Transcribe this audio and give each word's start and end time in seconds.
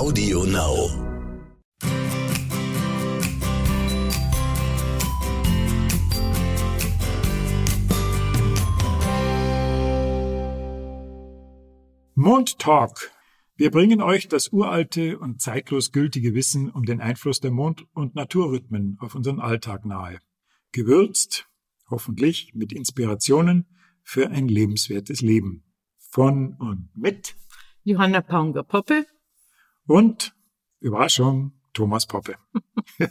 Audio 0.00 0.44
Now. 0.46 0.88
Mond 12.14 12.58
Talk. 12.58 13.10
Wir 13.56 13.70
bringen 13.70 14.00
euch 14.00 14.28
das 14.28 14.50
uralte 14.54 15.18
und 15.18 15.42
zeitlos 15.42 15.92
gültige 15.92 16.32
Wissen 16.34 16.70
um 16.70 16.86
den 16.86 17.02
Einfluss 17.02 17.40
der 17.40 17.50
Mond- 17.50 17.86
und 17.92 18.14
Naturrhythmen 18.14 18.96
auf 19.00 19.14
unseren 19.14 19.38
Alltag 19.38 19.84
nahe. 19.84 20.18
Gewürzt, 20.72 21.46
hoffentlich 21.90 22.54
mit 22.54 22.72
Inspirationen 22.72 23.66
für 24.02 24.30
ein 24.30 24.48
lebenswertes 24.48 25.20
Leben. 25.20 25.62
Von 25.98 26.54
und 26.54 26.88
mit 26.96 27.36
Johanna 27.84 28.22
Paunger-Poppe 28.22 29.04
und 29.90 30.36
Überraschung, 30.78 31.52
Thomas 31.72 32.06
Poppe. 32.06 32.36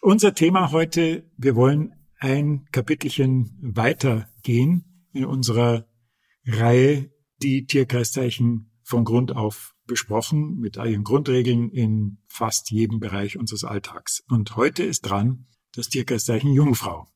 Unser 0.00 0.34
Thema 0.34 0.72
heute, 0.72 1.30
wir 1.36 1.54
wollen 1.54 1.94
ein 2.18 2.66
Kapitelchen 2.72 3.56
weitergehen 3.62 5.06
in 5.12 5.24
unserer 5.24 5.86
Reihe, 6.44 7.12
die 7.42 7.66
Tierkreiszeichen 7.66 8.72
von 8.82 9.04
Grund 9.04 9.36
auf 9.36 9.76
besprochen, 9.86 10.58
mit 10.58 10.76
ihren 10.76 11.04
Grundregeln 11.04 11.70
in 11.70 12.18
fast 12.26 12.72
jedem 12.72 12.98
Bereich 12.98 13.38
unseres 13.38 13.62
Alltags. 13.62 14.24
Und 14.28 14.56
heute 14.56 14.82
ist 14.82 15.02
dran 15.02 15.46
das 15.72 15.88
Tierkreiszeichen 15.88 16.52
Jungfrau. 16.52 17.06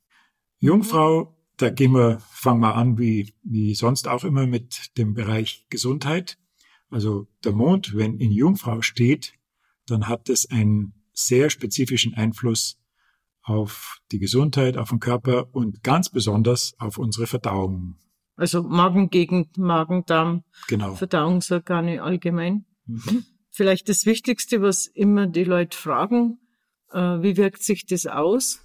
Jungfrau, 0.59 1.37
da 1.57 1.69
gehen 1.71 1.93
wir, 1.93 2.21
fangen 2.31 2.61
wir 2.61 2.77
an, 2.77 2.97
wie, 2.97 3.35
wie 3.43 3.75
sonst 3.75 4.07
auch 4.07 4.23
immer 4.23 4.47
mit 4.47 4.97
dem 4.99 5.15
Bereich 5.15 5.67
Gesundheit. 5.69 6.39
Also 6.93 7.27
der 7.45 7.53
Mond, 7.53 7.97
wenn 7.97 8.19
in 8.19 8.31
Jungfrau 8.31 8.83
steht, 8.83 9.33
dann 9.87 10.09
hat 10.09 10.29
es 10.29 10.51
einen 10.51 10.93
sehr 11.13 11.51
spezifischen 11.51 12.15
Einfluss 12.15 12.79
auf 13.43 13.99
die 14.13 14.19
Gesundheit, 14.19 14.77
auf 14.77 14.91
den 14.91 15.01
Körper 15.01 15.49
und 15.55 15.83
ganz 15.83 16.11
besonders 16.11 16.75
auf 16.79 16.99
unsere 16.99 17.27
Verdauung. 17.27 17.97
Also 18.37 18.63
Magengegend, 18.63 19.59
Magen-Darm, 19.59 20.45
Genau. 20.69 20.95
Verdauungsorgane 20.95 22.03
allgemein. 22.03 22.67
Mhm. 22.87 23.25
Vielleicht 23.51 23.89
das 23.89 24.07
Wichtigste, 24.07 24.63
was 24.63 24.87
immer 24.87 25.27
die 25.27 25.45
Leute 25.45 25.77
fragen, 25.77 26.39
äh, 26.91 26.99
wie 26.99 27.37
wirkt 27.37 27.63
sich 27.63 27.87
das 27.87 28.07
aus? 28.07 28.61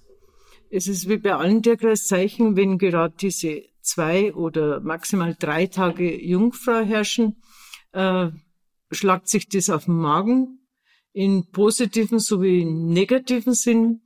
Es 0.69 0.87
ist 0.87 1.09
wie 1.09 1.17
bei 1.17 1.33
allen 1.33 1.63
Tierkreiszeichen, 1.63 2.55
wenn 2.55 2.77
gerade 2.77 3.15
diese 3.19 3.63
zwei 3.81 4.33
oder 4.33 4.81
maximal 4.81 5.35
drei 5.37 5.67
Tage 5.67 6.21
Jungfrau 6.21 6.83
herrschen, 6.83 7.41
äh, 7.91 8.29
schlagt 8.91 9.27
sich 9.27 9.47
das 9.49 9.69
auf 9.69 9.85
den 9.85 9.97
Magen 9.97 10.59
in 11.13 11.49
positiven 11.51 12.19
sowie 12.19 12.63
negativen 12.65 13.53
Sinn. 13.53 14.01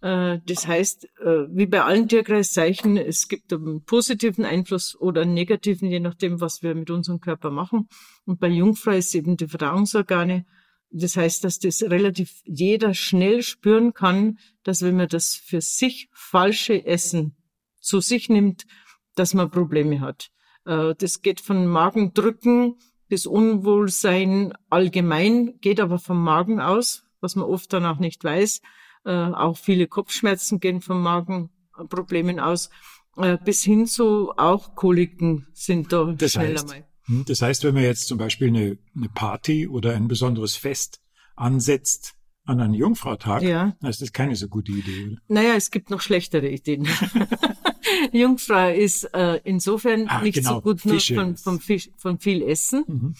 Äh, 0.00 0.40
Das 0.46 0.66
heißt, 0.66 1.04
äh, 1.20 1.46
wie 1.50 1.66
bei 1.66 1.82
allen 1.82 2.08
Tierkreiszeichen, 2.08 2.96
es 2.96 3.28
gibt 3.28 3.52
einen 3.52 3.84
positiven 3.84 4.44
Einfluss 4.44 4.98
oder 4.98 5.22
einen 5.22 5.34
negativen, 5.34 5.90
je 5.90 6.00
nachdem, 6.00 6.40
was 6.40 6.62
wir 6.62 6.74
mit 6.74 6.90
unserem 6.90 7.20
Körper 7.20 7.50
machen. 7.50 7.88
Und 8.24 8.40
bei 8.40 8.48
Jungfrau 8.48 8.92
ist 8.92 9.14
eben 9.14 9.36
die 9.36 9.48
Verdauungsorgane. 9.48 10.44
Das 10.90 11.16
heißt, 11.16 11.44
dass 11.44 11.58
das 11.58 11.82
relativ 11.82 12.40
jeder 12.44 12.94
schnell 12.94 13.42
spüren 13.42 13.92
kann, 13.92 14.38
dass 14.62 14.82
wenn 14.82 14.96
man 14.96 15.08
das 15.08 15.34
für 15.34 15.60
sich 15.60 16.08
falsche 16.12 16.84
Essen 16.86 17.36
zu 17.80 18.00
sich 18.00 18.28
nimmt, 18.28 18.66
dass 19.14 19.34
man 19.34 19.50
Probleme 19.50 20.00
hat. 20.00 20.30
Äh, 20.64 20.94
Das 20.98 21.22
geht 21.22 21.40
von 21.40 21.66
Magendrücken 21.66 22.76
bis 23.08 23.26
Unwohlsein 23.26 24.52
allgemein, 24.70 25.54
geht 25.60 25.80
aber 25.80 25.98
vom 25.98 26.22
Magen 26.22 26.60
aus, 26.60 27.04
was 27.20 27.36
man 27.36 27.44
oft 27.46 27.72
dann 27.72 27.86
auch 27.86 27.98
nicht 27.98 28.22
weiß. 28.24 28.60
Äh, 29.04 29.10
Auch 29.10 29.56
viele 29.56 29.86
Kopfschmerzen 29.86 30.58
gehen 30.60 30.80
vom 30.80 31.02
Magenproblemen 31.02 32.40
aus, 32.40 32.70
äh, 33.16 33.38
bis 33.44 33.62
hin 33.62 33.86
zu 33.86 34.32
auch 34.36 34.74
Koliken 34.74 35.46
sind 35.52 35.92
da 35.92 36.12
Das 36.18 36.32
schneller 36.32 36.54
heißt, 36.54 36.68
mal. 36.68 36.84
hm, 37.04 37.24
das 37.26 37.42
heißt, 37.42 37.64
wenn 37.64 37.74
man 37.74 37.84
jetzt 37.84 38.08
zum 38.08 38.18
Beispiel 38.18 38.48
eine, 38.48 38.78
eine 38.96 39.08
Party 39.08 39.68
oder 39.68 39.94
ein 39.94 40.08
besonderes 40.08 40.56
Fest 40.56 41.00
ansetzt 41.36 42.14
an 42.44 42.60
einen 42.60 42.74
Jungfrautag, 42.74 43.42
Ja. 43.42 43.76
dann 43.80 43.90
ist 43.90 44.02
das 44.02 44.12
keine 44.12 44.36
so 44.36 44.48
gute 44.48 44.72
Idee. 44.72 45.06
Oder? 45.06 45.16
Naja, 45.28 45.54
es 45.56 45.70
gibt 45.70 45.90
noch 45.90 46.00
schlechtere 46.00 46.48
Ideen. 46.48 46.86
Jungfrau 48.12 48.70
ist 48.72 49.04
äh, 49.14 49.40
insofern 49.44 50.08
Ah, 50.08 50.22
nicht 50.22 50.34
genau, 50.36 50.54
so 50.56 50.60
gut 50.62 50.84
nur 50.84 51.00
von, 51.00 51.36
vom 51.36 51.60
Fisch, 51.60 51.90
von 51.96 52.18
viel 52.18 52.42
Essen, 52.42 52.84
Mhm. 52.88 53.14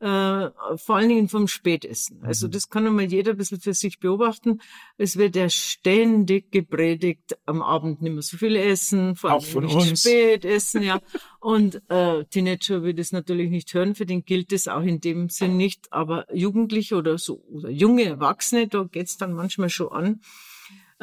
äh, 0.00 0.50
vor 0.76 0.96
allen 0.96 1.08
Dingen 1.08 1.28
vom 1.28 1.48
Spätessen. 1.48 2.22
Also 2.22 2.46
Mhm. 2.46 2.50
das 2.52 2.68
kann 2.68 2.86
einmal 2.86 3.04
jeder 3.06 3.32
ein 3.32 3.36
bisschen 3.36 3.60
für 3.60 3.74
sich 3.74 4.00
beobachten. 4.00 4.60
Es 4.98 5.16
wird 5.16 5.36
ja 5.36 5.48
ständig 5.48 6.50
gepredigt, 6.50 7.38
am 7.46 7.62
Abend 7.62 8.02
nicht 8.02 8.12
mehr 8.12 8.22
so 8.22 8.36
viel 8.36 8.56
essen, 8.56 9.16
vor 9.16 9.30
allem 9.30 9.64
nicht 9.64 9.74
uns. 9.76 10.00
spät 10.00 10.44
essen, 10.44 10.82
ja. 10.82 11.00
Und 11.40 11.80
äh, 11.88 12.24
Teenager 12.26 12.82
will 12.82 12.94
das 12.94 13.12
natürlich 13.12 13.50
nicht 13.50 13.72
hören, 13.72 13.94
für 13.94 14.06
den 14.06 14.24
gilt 14.24 14.52
es 14.52 14.66
auch 14.68 14.82
in 14.82 15.00
dem 15.00 15.28
Sinn 15.28 15.56
nicht, 15.56 15.92
aber 15.92 16.26
Jugendliche 16.34 16.96
oder 16.96 17.16
so 17.18 17.42
oder 17.50 17.70
junge 17.70 18.04
Erwachsene, 18.04 18.66
da 18.68 18.84
geht's 18.84 19.16
dann 19.16 19.32
manchmal 19.32 19.70
schon 19.70 19.92
an. 19.92 20.20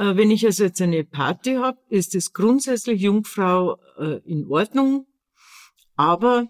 Äh, 0.02 0.18
wenn 0.18 0.32
ich 0.32 0.44
also 0.46 0.64
jetzt 0.64 0.82
eine 0.82 1.04
Party 1.04 1.56
habe, 1.56 1.78
ist 1.90 2.16
es 2.16 2.34
grundsätzlich 2.34 3.02
Jungfrau 3.02 3.78
äh, 4.00 4.20
in 4.26 4.48
Ordnung, 4.48 5.06
aber 5.96 6.50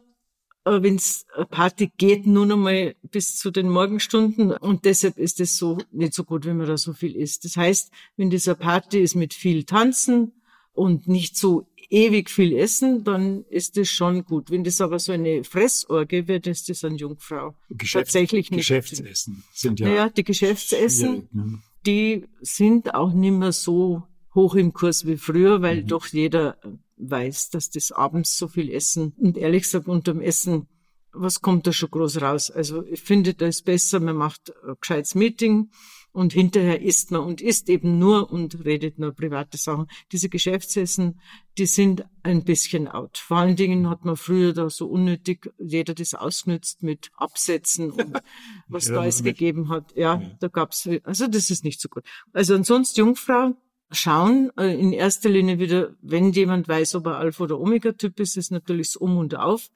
äh, 0.64 0.82
wenn's 0.82 1.26
eine 1.36 1.48
Party 1.48 1.92
geht, 1.98 2.26
nur 2.26 2.46
noch 2.46 2.56
mal 2.56 2.96
bis 3.12 3.38
zu 3.38 3.52
den 3.52 3.70
Morgenstunden 3.70 4.52
und 4.54 4.86
deshalb 4.86 5.18
ist 5.18 5.42
es 5.42 5.58
so 5.58 5.80
nicht 5.92 6.14
so 6.14 6.24
gut, 6.24 6.46
wenn 6.46 6.58
man 6.58 6.68
da 6.68 6.78
so 6.78 6.94
viel 6.94 7.14
isst. 7.14 7.44
Das 7.44 7.58
heißt, 7.58 7.92
wenn 8.16 8.30
dieser 8.30 8.56
Party 8.56 9.00
ist 9.00 9.16
mit 9.16 9.34
viel 9.34 9.66
Tanzen 9.66 10.32
und 10.72 11.10
nicht 11.10 11.36
so 11.36 11.68
ewig 11.90 12.30
viel 12.30 12.56
Essen, 12.56 13.04
dann 13.04 13.44
ist 13.50 13.76
es 13.76 13.90
schon 13.90 14.24
gut. 14.24 14.50
Wenn 14.50 14.64
das 14.64 14.80
aber 14.80 14.98
so 14.98 15.12
eine 15.12 15.44
Fressorgie 15.44 16.26
wird, 16.26 16.48
ist 16.48 16.70
das 16.70 16.86
an 16.86 16.96
Jungfrau 16.96 17.54
Geschäfts 17.70 18.14
tatsächlich 18.14 18.50
nicht. 18.50 18.60
Geschäftsessen 18.60 19.44
sind 19.52 19.82
ja, 19.82 19.90
Naja, 19.90 20.10
die 20.10 20.24
Geschäftsessen, 20.24 21.28
schwierig. 21.30 21.34
Ne? 21.34 21.62
Die 21.86 22.28
sind 22.42 22.94
auch 22.94 23.14
nicht 23.14 23.32
mehr 23.34 23.52
so 23.52 24.04
hoch 24.34 24.56
im 24.56 24.74
Kurs 24.74 25.06
wie 25.06 25.18
früher, 25.18 25.62
weil 25.62 25.84
Mhm. 25.84 25.88
doch 25.88 26.06
jeder 26.08 26.58
weiß, 26.98 27.50
dass 27.50 27.70
das 27.70 27.92
abends 27.92 28.38
so 28.38 28.48
viel 28.48 28.70
Essen 28.70 29.14
und 29.18 29.38
ehrlich 29.38 29.64
gesagt 29.64 29.88
unterm 29.88 30.22
Essen, 30.22 30.68
was 31.14 31.42
kommt 31.42 31.68
da 31.68 31.74
schon 31.74 31.92
groß 31.92 32.22
raus? 32.22 32.50
Also 32.52 32.86
ich 32.86 33.02
finde, 33.02 33.34
da 33.34 33.48
ist 33.48 33.66
besser, 33.66 34.00
man 34.00 34.16
macht 34.16 34.54
ein 34.66 34.76
gescheites 34.80 35.16
Meeting 35.16 35.70
und 36.14 36.34
hinterher 36.34 36.82
isst 36.82 37.12
man 37.12 37.22
und 37.22 37.42
isst 37.42 37.70
eben 37.70 37.98
nur 38.00 38.32
und 38.32 38.66
redet 38.66 39.00
nur 39.00 39.14
private 39.14 39.58
Sachen. 39.58 39.88
Diese 40.12 40.30
Geschäftsessen, 40.30 41.20
die 41.58 41.66
sind 41.66 42.06
ein 42.24 42.44
bisschen 42.44 42.88
out. 42.88 43.18
Vor 43.18 43.38
allen 43.38 43.56
Dingen 43.56 43.90
hat 43.90 44.04
man 44.06 44.18
früher 44.18 44.54
da 44.54 44.70
so 44.70 44.88
unnötig 44.88 45.50
jeder 45.58 45.94
das 45.94 46.14
ausgenützt 46.14 46.84
mit 46.84 47.12
Absätzen 47.16 47.92
und 47.92 48.18
was 48.68 48.88
Ja, 48.88 48.96
da 48.96 49.06
es 49.06 49.24
gegeben 49.24 49.70
hat. 49.70 49.96
Ja, 49.96 50.20
Ja. 50.22 50.32
da 50.40 50.48
gab's, 50.48 50.88
also 51.04 51.28
das 51.28 51.50
ist 51.50 51.64
nicht 51.64 51.80
so 51.80 51.88
gut. 51.90 52.04
Also 52.34 52.56
ansonsten 52.56 53.00
Jungfrau 53.00 53.56
schauen, 53.92 54.52
äh, 54.58 54.74
in 54.80 54.94
erster 54.94 55.30
Linie 55.30 55.60
wieder, 55.60 55.96
wenn 56.02 56.32
jemand 56.32 56.68
weiß, 56.68 56.96
ob 56.96 57.06
er 57.08 57.18
Alpha- 57.18 57.44
oder 57.44 57.60
Omega-Typ 57.60 58.20
ist, 58.20 58.38
ist 58.38 58.52
natürlich 58.52 58.88
das 58.88 58.96
Um 58.98 59.18
und 59.18 59.36
Auf, 59.36 59.70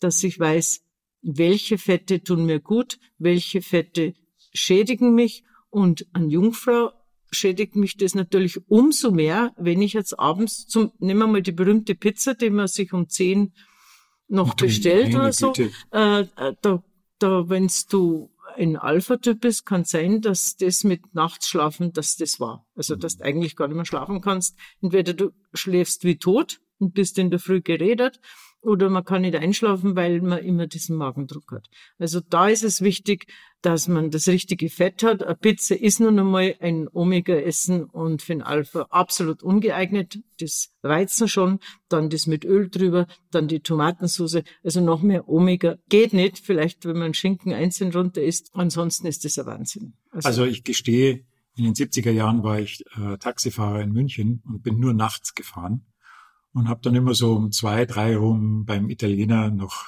dass 0.00 0.22
ich 0.24 0.38
weiß, 0.38 0.82
welche 1.22 1.78
Fette 1.78 2.22
tun 2.22 2.46
mir 2.46 2.60
gut, 2.60 2.98
welche 3.18 3.62
Fette 3.62 4.14
schädigen 4.52 5.14
mich 5.14 5.44
und 5.76 6.06
an 6.14 6.30
Jungfrau 6.30 6.90
schädigt 7.30 7.76
mich 7.76 7.98
das 7.98 8.14
natürlich 8.14 8.58
umso 8.70 9.10
mehr, 9.10 9.52
wenn 9.58 9.82
ich 9.82 9.92
jetzt 9.92 10.18
abends 10.18 10.66
zum, 10.66 10.90
nehmen 11.00 11.20
wir 11.20 11.26
mal 11.26 11.42
die 11.42 11.52
berühmte 11.52 11.94
Pizza, 11.94 12.32
die 12.32 12.48
man 12.48 12.66
sich 12.66 12.94
um 12.94 13.10
10 13.10 13.52
noch 14.26 14.54
Du 14.54 14.64
bestellt 14.64 15.14
oder 15.14 15.34
so, 15.34 15.52
Güte. 15.52 15.70
äh, 15.92 16.20
äh, 16.20 16.54
da, 16.62 16.82
da, 17.18 17.50
wenn's 17.50 17.86
du 17.88 18.30
ein 18.56 18.78
Alpha-Typ 18.78 19.42
bist, 19.42 19.66
kann 19.66 19.84
sein, 19.84 20.22
dass 20.22 20.56
das 20.56 20.82
mit 20.82 21.14
Nachtschlafen, 21.14 21.92
dass 21.92 22.16
das 22.16 22.40
war. 22.40 22.66
Also, 22.74 22.96
dass 22.96 23.18
du 23.18 23.24
eigentlich 23.24 23.54
gar 23.54 23.68
nicht 23.68 23.76
mehr 23.76 23.84
schlafen 23.84 24.22
kannst. 24.22 24.56
Entweder 24.80 25.12
du 25.12 25.32
schläfst 25.52 26.04
wie 26.04 26.16
tot 26.16 26.58
und 26.78 26.94
bist 26.94 27.18
in 27.18 27.28
der 27.28 27.38
Früh 27.38 27.60
geredet, 27.60 28.18
oder 28.60 28.90
man 28.90 29.04
kann 29.04 29.22
nicht 29.22 29.36
einschlafen, 29.36 29.94
weil 29.94 30.20
man 30.20 30.38
immer 30.38 30.66
diesen 30.66 30.96
Magendruck 30.96 31.52
hat. 31.52 31.68
Also 31.98 32.20
da 32.20 32.48
ist 32.48 32.64
es 32.64 32.80
wichtig, 32.80 33.26
dass 33.62 33.88
man 33.88 34.10
das 34.10 34.28
richtige 34.28 34.68
Fett 34.68 35.02
hat. 35.02 35.22
Eine 35.22 35.36
Pizza 35.36 35.74
ist 35.74 36.00
nun 36.00 36.18
einmal 36.18 36.56
ein 36.60 36.88
Omega-Essen 36.92 37.84
und 37.84 38.22
für 38.22 38.32
ein 38.32 38.42
Alpha 38.42 38.82
absolut 38.90 39.42
ungeeignet. 39.42 40.18
Das 40.38 40.70
Weizen 40.82 41.28
schon, 41.28 41.60
dann 41.88 42.10
das 42.10 42.26
mit 42.26 42.44
Öl 42.44 42.68
drüber, 42.68 43.06
dann 43.30 43.48
die 43.48 43.60
Tomatensauce. 43.60 44.42
Also 44.62 44.80
noch 44.80 45.02
mehr 45.02 45.28
Omega 45.28 45.76
geht 45.88 46.12
nicht. 46.12 46.38
Vielleicht, 46.38 46.84
wenn 46.84 46.98
man 46.98 47.14
Schinken 47.14 47.52
einzeln 47.52 47.92
runter 47.92 48.22
isst. 48.22 48.50
Ansonsten 48.52 49.06
ist 49.06 49.24
das 49.24 49.38
ein 49.38 49.46
Wahnsinn. 49.46 49.94
Also 50.10 50.44
ich 50.44 50.64
gestehe, 50.64 51.24
in 51.56 51.64
den 51.64 51.74
70er 51.74 52.10
Jahren 52.10 52.42
war 52.42 52.60
ich 52.60 52.84
äh, 52.96 53.16
Taxifahrer 53.16 53.80
in 53.80 53.92
München 53.92 54.42
und 54.46 54.62
bin 54.62 54.78
nur 54.78 54.92
nachts 54.92 55.34
gefahren 55.34 55.86
und 56.56 56.70
habe 56.70 56.80
dann 56.82 56.94
immer 56.94 57.12
so 57.12 57.34
um 57.34 57.52
zwei, 57.52 57.84
drei 57.84 58.16
rum 58.16 58.64
beim 58.64 58.88
Italiener 58.88 59.50
noch 59.50 59.84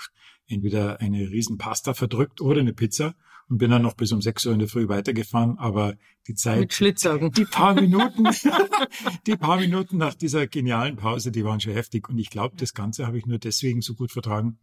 entweder 0.46 1.00
eine 1.00 1.30
riesen 1.30 1.56
Pasta 1.56 1.94
verdrückt 1.94 2.42
oder 2.42 2.60
eine 2.60 2.74
Pizza. 2.74 3.14
und 3.48 3.56
bin 3.56 3.70
dann 3.70 3.80
noch 3.80 3.94
bis 3.94 4.12
um 4.12 4.20
sechs 4.20 4.44
Uhr 4.44 4.52
in 4.52 4.58
der 4.58 4.68
Früh 4.68 4.86
weitergefahren, 4.86 5.58
aber 5.58 5.94
die 6.26 6.34
Zeit. 6.34 6.60
Mit 6.60 6.74
Schlitzaugen. 6.74 7.32
Die 7.32 7.46
paar 7.46 7.72
Minuten, 7.72 8.28
die 9.26 9.36
paar 9.36 9.56
Minuten 9.58 9.96
nach 9.96 10.12
dieser 10.12 10.46
genialen 10.46 10.96
Pause, 10.96 11.32
die 11.32 11.42
waren 11.42 11.58
schon 11.58 11.72
heftig. 11.72 12.10
Und 12.10 12.18
ich 12.18 12.28
glaube, 12.28 12.56
das 12.58 12.74
Ganze 12.74 13.06
habe 13.06 13.16
ich 13.16 13.24
nur 13.24 13.38
deswegen 13.38 13.80
so 13.80 13.94
gut 13.94 14.12
vertragen, 14.12 14.58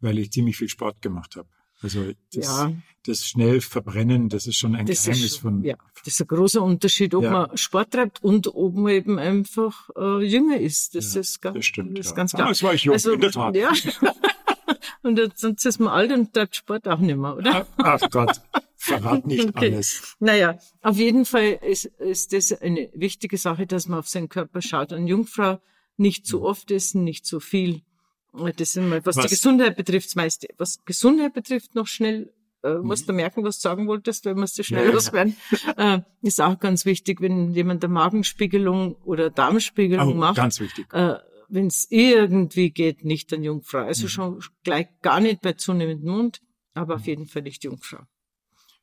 weil 0.00 0.18
ich 0.18 0.32
ziemlich 0.32 0.56
viel 0.56 0.70
Sport 0.70 1.02
gemacht 1.02 1.36
habe. 1.36 1.50
Also 1.82 2.12
das, 2.34 2.44
ja. 2.44 2.72
das 3.06 3.26
schnell 3.26 3.60
verbrennen, 3.60 4.28
das 4.28 4.46
ist 4.46 4.56
schon 4.56 4.74
ein 4.74 4.84
das 4.84 5.04
Geheimnis 5.04 5.32
ist, 5.32 5.36
von. 5.38 5.64
Ja, 5.64 5.76
das 6.04 6.14
ist 6.14 6.20
ein 6.20 6.26
großer 6.26 6.62
Unterschied, 6.62 7.14
ob 7.14 7.24
ja. 7.24 7.30
man 7.30 7.56
Sport 7.56 7.92
treibt 7.92 8.22
und 8.22 8.54
ob 8.54 8.74
man 8.74 8.92
eben 8.92 9.18
einfach 9.18 9.88
äh, 9.96 10.22
jünger 10.22 10.58
ist. 10.58 10.94
Das 10.94 11.14
ja, 11.14 11.20
ist 11.20 11.40
ganz, 11.40 11.56
das 11.56 11.64
stimmt, 11.64 11.98
das 11.98 12.06
ist 12.06 12.14
ganz 12.14 12.32
klar. 12.32 12.42
Damals 12.42 12.62
war 12.62 12.74
ich 12.74 12.84
jung, 12.84 12.94
also, 12.94 13.12
in 13.12 13.20
der 13.20 13.30
Tat. 13.30 13.56
Ja. 13.56 13.72
und 15.02 15.18
jetzt, 15.18 15.40
sonst 15.40 15.64
ist 15.64 15.80
man 15.80 15.88
alt 15.88 16.12
und 16.12 16.34
treibt 16.34 16.56
Sport 16.56 16.86
auch 16.86 16.98
nicht 16.98 17.16
mehr, 17.16 17.36
oder? 17.36 17.66
Ach 17.78 18.00
Gott, 18.10 18.42
verrat 18.76 19.26
nicht 19.26 19.48
okay. 19.56 19.72
alles. 19.72 20.16
Naja, 20.20 20.58
auf 20.82 20.98
jeden 20.98 21.24
Fall 21.24 21.58
ist, 21.66 21.86
ist 21.86 22.34
das 22.34 22.52
eine 22.52 22.90
wichtige 22.94 23.38
Sache, 23.38 23.66
dass 23.66 23.88
man 23.88 24.00
auf 24.00 24.08
seinen 24.08 24.28
Körper 24.28 24.60
schaut. 24.60 24.92
Eine 24.92 25.08
Jungfrau 25.08 25.60
nicht 25.96 26.26
zu 26.26 26.42
oft 26.42 26.70
essen, 26.70 27.04
nicht 27.04 27.24
zu 27.24 27.40
viel. 27.40 27.82
Das 28.32 28.60
ist 28.60 28.76
mal, 28.76 29.04
was, 29.04 29.16
was, 29.16 29.24
die 29.26 29.30
Gesundheit 29.30 29.76
betrifft, 29.76 30.08
das 30.08 30.14
meiste. 30.14 30.48
Was 30.56 30.84
Gesundheit 30.84 31.34
betrifft, 31.34 31.74
noch 31.74 31.86
schnell, 31.86 32.32
äh, 32.62 32.74
mhm. 32.74 32.86
musst 32.86 33.08
du 33.08 33.12
merken, 33.12 33.42
was 33.42 33.58
du 33.58 33.62
sagen 33.62 33.86
wolltest, 33.88 34.24
weil 34.24 34.34
musst 34.34 34.58
du 34.58 34.62
schnell 34.62 34.86
ja. 34.86 34.92
loswerden. 34.92 35.36
Äh, 35.76 36.00
ist 36.22 36.40
auch 36.40 36.58
ganz 36.58 36.84
wichtig, 36.84 37.20
wenn 37.20 37.52
jemand 37.54 37.84
eine 37.84 37.92
Magenspiegelung 37.92 38.94
oder 39.04 39.30
Darmspiegelung 39.30 40.12
oh, 40.12 40.14
macht. 40.14 40.36
Ganz 40.36 40.60
wichtig. 40.60 40.92
Äh, 40.92 41.16
wenn 41.48 41.66
es 41.66 41.86
irgendwie 41.90 42.70
geht, 42.70 43.04
nicht 43.04 43.32
an 43.32 43.42
Jungfrau. 43.42 43.78
Also 43.78 44.04
mhm. 44.04 44.08
schon 44.08 44.44
gleich 44.62 44.86
gar 45.02 45.20
nicht 45.20 45.40
bei 45.40 45.54
zunehmendem 45.54 46.10
Mund, 46.10 46.40
aber 46.74 46.94
mhm. 46.94 47.00
auf 47.00 47.06
jeden 47.06 47.26
Fall 47.26 47.42
nicht 47.42 47.64
Jungfrau. 47.64 48.04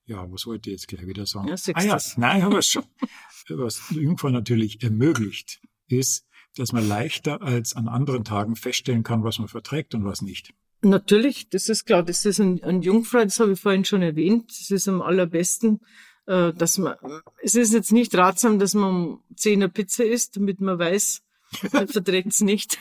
Ja, 0.05 0.29
was 0.31 0.45
wollte 0.45 0.69
ich 0.69 0.75
jetzt 0.75 0.87
gleich 0.87 1.05
wieder 1.05 1.25
sagen? 1.25 1.49
Ja, 1.49 1.55
ah 1.73 1.83
ja, 1.83 1.97
nein, 2.15 2.41
aber 2.41 2.61
schon. 2.61 2.83
was 3.49 3.89
Jungfrau 3.91 4.29
natürlich 4.29 4.81
ermöglicht, 4.81 5.61
ist, 5.87 6.26
dass 6.59 6.73
man 6.73 6.87
leichter 6.87 7.41
als 7.41 7.75
an 7.75 7.87
anderen 7.87 8.23
Tagen 8.23 8.55
feststellen 8.55 9.03
kann, 9.03 9.23
was 9.23 9.39
man 9.39 9.47
verträgt 9.47 9.95
und 9.95 10.05
was 10.05 10.21
nicht. 10.21 10.53
Natürlich, 10.81 11.49
das 11.49 11.69
ist 11.69 11.85
klar. 11.85 12.03
Das 12.03 12.25
ist 12.25 12.39
ein, 12.39 12.63
ein 12.63 12.81
Jungfrau, 12.81 13.23
das 13.23 13.39
habe 13.39 13.53
ich 13.53 13.59
vorhin 13.59 13.85
schon 13.85 14.01
erwähnt. 14.01 14.49
Das 14.49 14.69
ist 14.69 14.87
am 14.87 15.01
allerbesten, 15.01 15.81
äh, 16.27 16.53
dass 16.53 16.77
man, 16.77 16.95
es 17.41 17.55
ist 17.55 17.73
jetzt 17.73 17.91
nicht 17.91 18.15
ratsam, 18.15 18.59
dass 18.59 18.73
man 18.73 18.89
um 18.89 19.23
10 19.35 19.63
eine 19.63 19.69
Pizza 19.69 20.05
isst, 20.05 20.37
damit 20.37 20.61
man 20.61 20.77
weiß, 20.77 21.23
man 21.73 21.87
verträgt 21.87 22.27
es 22.27 22.41
nicht. 22.41 22.77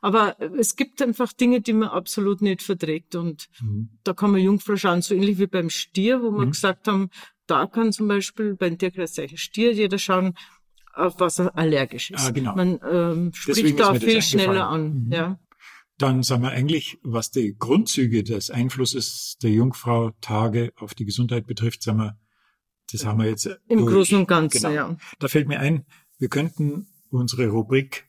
Aber 0.00 0.36
es 0.58 0.76
gibt 0.76 1.02
einfach 1.02 1.32
Dinge, 1.32 1.60
die 1.60 1.72
man 1.72 1.88
absolut 1.88 2.40
nicht 2.40 2.62
verträgt. 2.62 3.14
Und 3.14 3.48
mhm. 3.60 3.90
da 4.04 4.14
kann 4.14 4.30
man 4.30 4.40
Jungfrau 4.40 4.76
schauen, 4.76 5.02
so 5.02 5.14
ähnlich 5.14 5.38
wie 5.38 5.46
beim 5.46 5.70
Stier, 5.70 6.22
wo 6.22 6.30
wir 6.30 6.46
mhm. 6.46 6.52
gesagt 6.52 6.88
haben, 6.88 7.10
da 7.46 7.66
kann 7.66 7.92
zum 7.92 8.08
Beispiel 8.08 8.54
beim 8.54 8.78
Tierkreiszeichen 8.78 9.38
Stier 9.38 9.72
jeder 9.72 9.98
schauen, 9.98 10.34
auf 10.98 11.20
was 11.20 11.38
er 11.38 11.56
allergisch 11.56 12.10
ist. 12.10 12.26
Ah, 12.26 12.30
genau. 12.30 12.54
Man 12.54 12.80
ähm, 12.90 13.32
spricht 13.32 13.78
da 13.78 13.94
viel 13.94 14.20
schneller 14.22 14.68
an. 14.68 15.04
Mhm. 15.04 15.12
Ja. 15.12 15.38
Dann 15.96 16.22
sagen 16.22 16.42
wir 16.42 16.50
eigentlich, 16.50 16.98
was 17.02 17.30
die 17.30 17.56
Grundzüge 17.58 18.22
des 18.22 18.50
Einflusses 18.50 19.36
der 19.42 19.50
Jungfrau-Tage 19.50 20.72
auf 20.76 20.94
die 20.94 21.04
Gesundheit 21.04 21.46
betrifft, 21.46 21.82
sagen 21.82 21.98
wir, 21.98 22.18
das 22.92 23.04
haben 23.04 23.18
wir 23.18 23.28
jetzt. 23.28 23.46
Im 23.68 23.80
durch. 23.80 23.94
Großen 23.94 24.18
und 24.18 24.28
Ganzen, 24.28 24.62
genau. 24.62 24.74
ja. 24.74 24.96
Da 25.18 25.28
fällt 25.28 25.48
mir 25.48 25.60
ein, 25.60 25.86
wir 26.18 26.28
könnten 26.28 26.88
unsere 27.10 27.48
Rubrik 27.48 28.08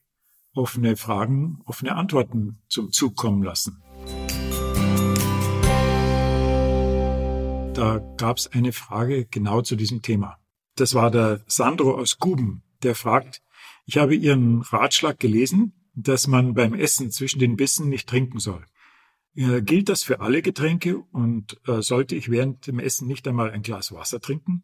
offene 0.54 0.96
Fragen, 0.96 1.60
offene 1.66 1.96
Antworten 1.96 2.62
zum 2.68 2.92
Zug 2.92 3.16
kommen 3.16 3.44
lassen. 3.44 3.82
Da 7.74 8.00
gab 8.18 8.38
es 8.38 8.48
eine 8.48 8.74
Frage 8.74 9.26
genau 9.26 9.62
zu 9.62 9.76
diesem 9.76 10.02
Thema. 10.02 10.38
Das 10.76 10.94
war 10.94 11.12
der 11.12 11.42
Sandro 11.48 11.96
aus 11.96 12.20
Guben, 12.20 12.64
der 12.84 12.96
fragt, 12.96 13.42
ich 13.86 13.98
habe 13.98 14.16
Ihren 14.16 14.62
Ratschlag 14.62 15.20
gelesen, 15.20 15.74
dass 15.96 16.28
man 16.28 16.54
beim 16.54 16.74
Essen 16.74 17.12
zwischen 17.12 17.40
den 17.40 17.58
Bissen 17.58 17.90
nicht 17.90 18.08
trinken 18.08 18.40
soll. 18.40 18.66
Äh, 19.36 19.62
gilt 19.62 19.90
das 19.90 20.04
für 20.04 20.22
alle 20.22 20.42
Getränke 20.42 20.98
und 20.98 21.60
äh, 21.68 21.82
sollte 21.82 22.16
ich 22.16 22.30
während 22.30 22.68
dem 22.68 22.80
Essen 22.80 23.08
nicht 23.08 23.28
einmal 23.28 23.52
ein 23.52 23.62
Glas 23.62 23.92
Wasser 23.92 24.20
trinken? 24.20 24.64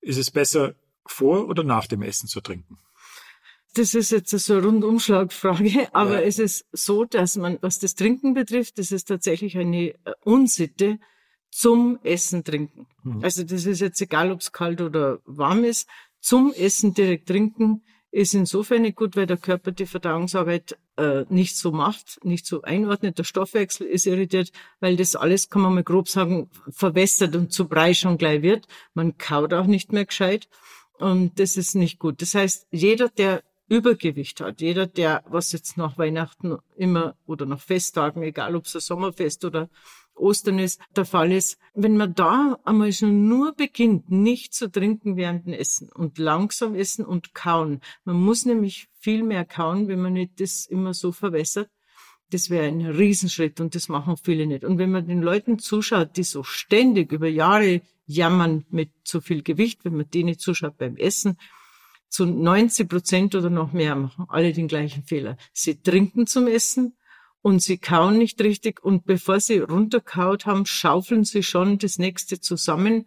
Ist 0.00 0.18
es 0.18 0.30
besser 0.30 0.74
vor 1.06 1.48
oder 1.48 1.64
nach 1.64 1.86
dem 1.86 2.02
Essen 2.02 2.28
zu 2.28 2.40
trinken? 2.40 2.78
Das 3.74 3.94
ist 3.94 4.12
jetzt 4.12 4.30
so 4.30 4.54
eine 4.54 4.62
Rundumschlagfrage, 4.62 5.88
aber 5.92 6.20
ja. 6.20 6.26
es 6.26 6.38
ist 6.38 6.64
so, 6.72 7.04
dass 7.04 7.36
man, 7.36 7.58
was 7.60 7.80
das 7.80 7.96
Trinken 7.96 8.34
betrifft, 8.34 8.78
das 8.78 8.92
ist 8.92 9.08
tatsächlich 9.08 9.58
eine 9.58 9.90
äh, 9.90 9.96
Unsitte 10.22 10.98
zum 11.50 11.98
Essen 12.02 12.44
trinken. 12.44 12.86
Mhm. 13.02 13.22
Also 13.22 13.42
das 13.44 13.66
ist 13.66 13.80
jetzt 13.80 14.00
egal, 14.00 14.32
ob 14.32 14.40
es 14.40 14.52
kalt 14.52 14.80
oder 14.80 15.20
warm 15.24 15.64
ist. 15.64 15.88
Zum 16.24 16.54
Essen 16.54 16.94
direkt 16.94 17.28
trinken 17.28 17.82
ist 18.10 18.32
insofern 18.32 18.80
nicht 18.80 18.96
gut, 18.96 19.14
weil 19.14 19.26
der 19.26 19.36
Körper 19.36 19.72
die 19.72 19.84
Verdauungsarbeit 19.84 20.78
äh, 20.96 21.26
nicht 21.28 21.54
so 21.54 21.70
macht, 21.70 22.18
nicht 22.24 22.46
so 22.46 22.62
einordnet. 22.62 23.18
Der 23.18 23.24
Stoffwechsel 23.24 23.86
ist 23.86 24.06
irritiert, 24.06 24.50
weil 24.80 24.96
das 24.96 25.16
alles, 25.16 25.50
kann 25.50 25.60
man 25.60 25.74
mal 25.74 25.84
grob 25.84 26.08
sagen, 26.08 26.48
verwässert 26.70 27.36
und 27.36 27.52
zu 27.52 27.68
Brei 27.68 27.92
schon 27.92 28.16
gleich 28.16 28.40
wird. 28.40 28.68
Man 28.94 29.18
kaut 29.18 29.52
auch 29.52 29.66
nicht 29.66 29.92
mehr 29.92 30.06
gescheit. 30.06 30.48
Und 30.98 31.38
das 31.38 31.58
ist 31.58 31.74
nicht 31.74 31.98
gut. 31.98 32.22
Das 32.22 32.34
heißt, 32.34 32.68
jeder, 32.70 33.10
der 33.10 33.42
Übergewicht 33.68 34.40
hat, 34.40 34.62
jeder, 34.62 34.86
der, 34.86 35.24
was 35.28 35.52
jetzt 35.52 35.76
nach 35.76 35.98
Weihnachten 35.98 36.56
immer 36.74 37.16
oder 37.26 37.44
nach 37.44 37.60
Festtagen, 37.60 38.22
egal 38.22 38.56
ob 38.56 38.64
es 38.64 38.74
ein 38.74 38.80
Sommerfest 38.80 39.44
oder 39.44 39.68
Ostern 40.14 40.58
ist, 40.58 40.80
der 40.96 41.04
Fall 41.04 41.32
ist, 41.32 41.58
wenn 41.74 41.96
man 41.96 42.14
da 42.14 42.58
einmal 42.64 42.92
schon 42.92 43.28
nur 43.28 43.54
beginnt, 43.54 44.10
nicht 44.10 44.54
zu 44.54 44.70
trinken 44.70 45.16
während 45.16 45.46
dem 45.46 45.52
Essen 45.52 45.90
und 45.90 46.18
langsam 46.18 46.74
essen 46.74 47.04
und 47.04 47.34
kauen. 47.34 47.80
Man 48.04 48.20
muss 48.20 48.44
nämlich 48.44 48.88
viel 48.98 49.22
mehr 49.22 49.44
kauen, 49.44 49.88
wenn 49.88 50.00
man 50.00 50.12
nicht 50.12 50.40
das 50.40 50.66
immer 50.66 50.94
so 50.94 51.12
verwässert. 51.12 51.68
Das 52.30 52.50
wäre 52.50 52.66
ein 52.66 52.80
Riesenschritt 52.80 53.60
und 53.60 53.74
das 53.74 53.88
machen 53.88 54.16
viele 54.16 54.46
nicht. 54.46 54.64
Und 54.64 54.78
wenn 54.78 54.90
man 54.90 55.06
den 55.06 55.22
Leuten 55.22 55.58
zuschaut, 55.58 56.16
die 56.16 56.22
so 56.22 56.42
ständig 56.42 57.12
über 57.12 57.28
Jahre 57.28 57.82
jammern 58.06 58.64
mit 58.70 58.90
zu 59.04 59.20
viel 59.20 59.42
Gewicht, 59.42 59.84
wenn 59.84 59.96
man 59.96 60.10
denen 60.10 60.38
zuschaut 60.38 60.78
beim 60.78 60.96
Essen, 60.96 61.36
zu 62.08 62.26
90 62.26 62.88
Prozent 62.88 63.34
oder 63.34 63.50
noch 63.50 63.72
mehr 63.72 63.96
machen 63.96 64.26
alle 64.28 64.52
den 64.52 64.68
gleichen 64.68 65.02
Fehler. 65.02 65.36
Sie 65.52 65.82
trinken 65.82 66.26
zum 66.26 66.46
Essen, 66.46 66.96
und 67.44 67.60
sie 67.60 67.76
kauen 67.76 68.16
nicht 68.16 68.40
richtig 68.40 68.82
und 68.82 69.04
bevor 69.04 69.38
sie 69.38 69.58
runterkaut 69.58 70.46
haben, 70.46 70.64
schaufeln 70.64 71.24
sie 71.24 71.42
schon 71.42 71.76
das 71.76 71.98
nächste 71.98 72.40
zusammen 72.40 73.06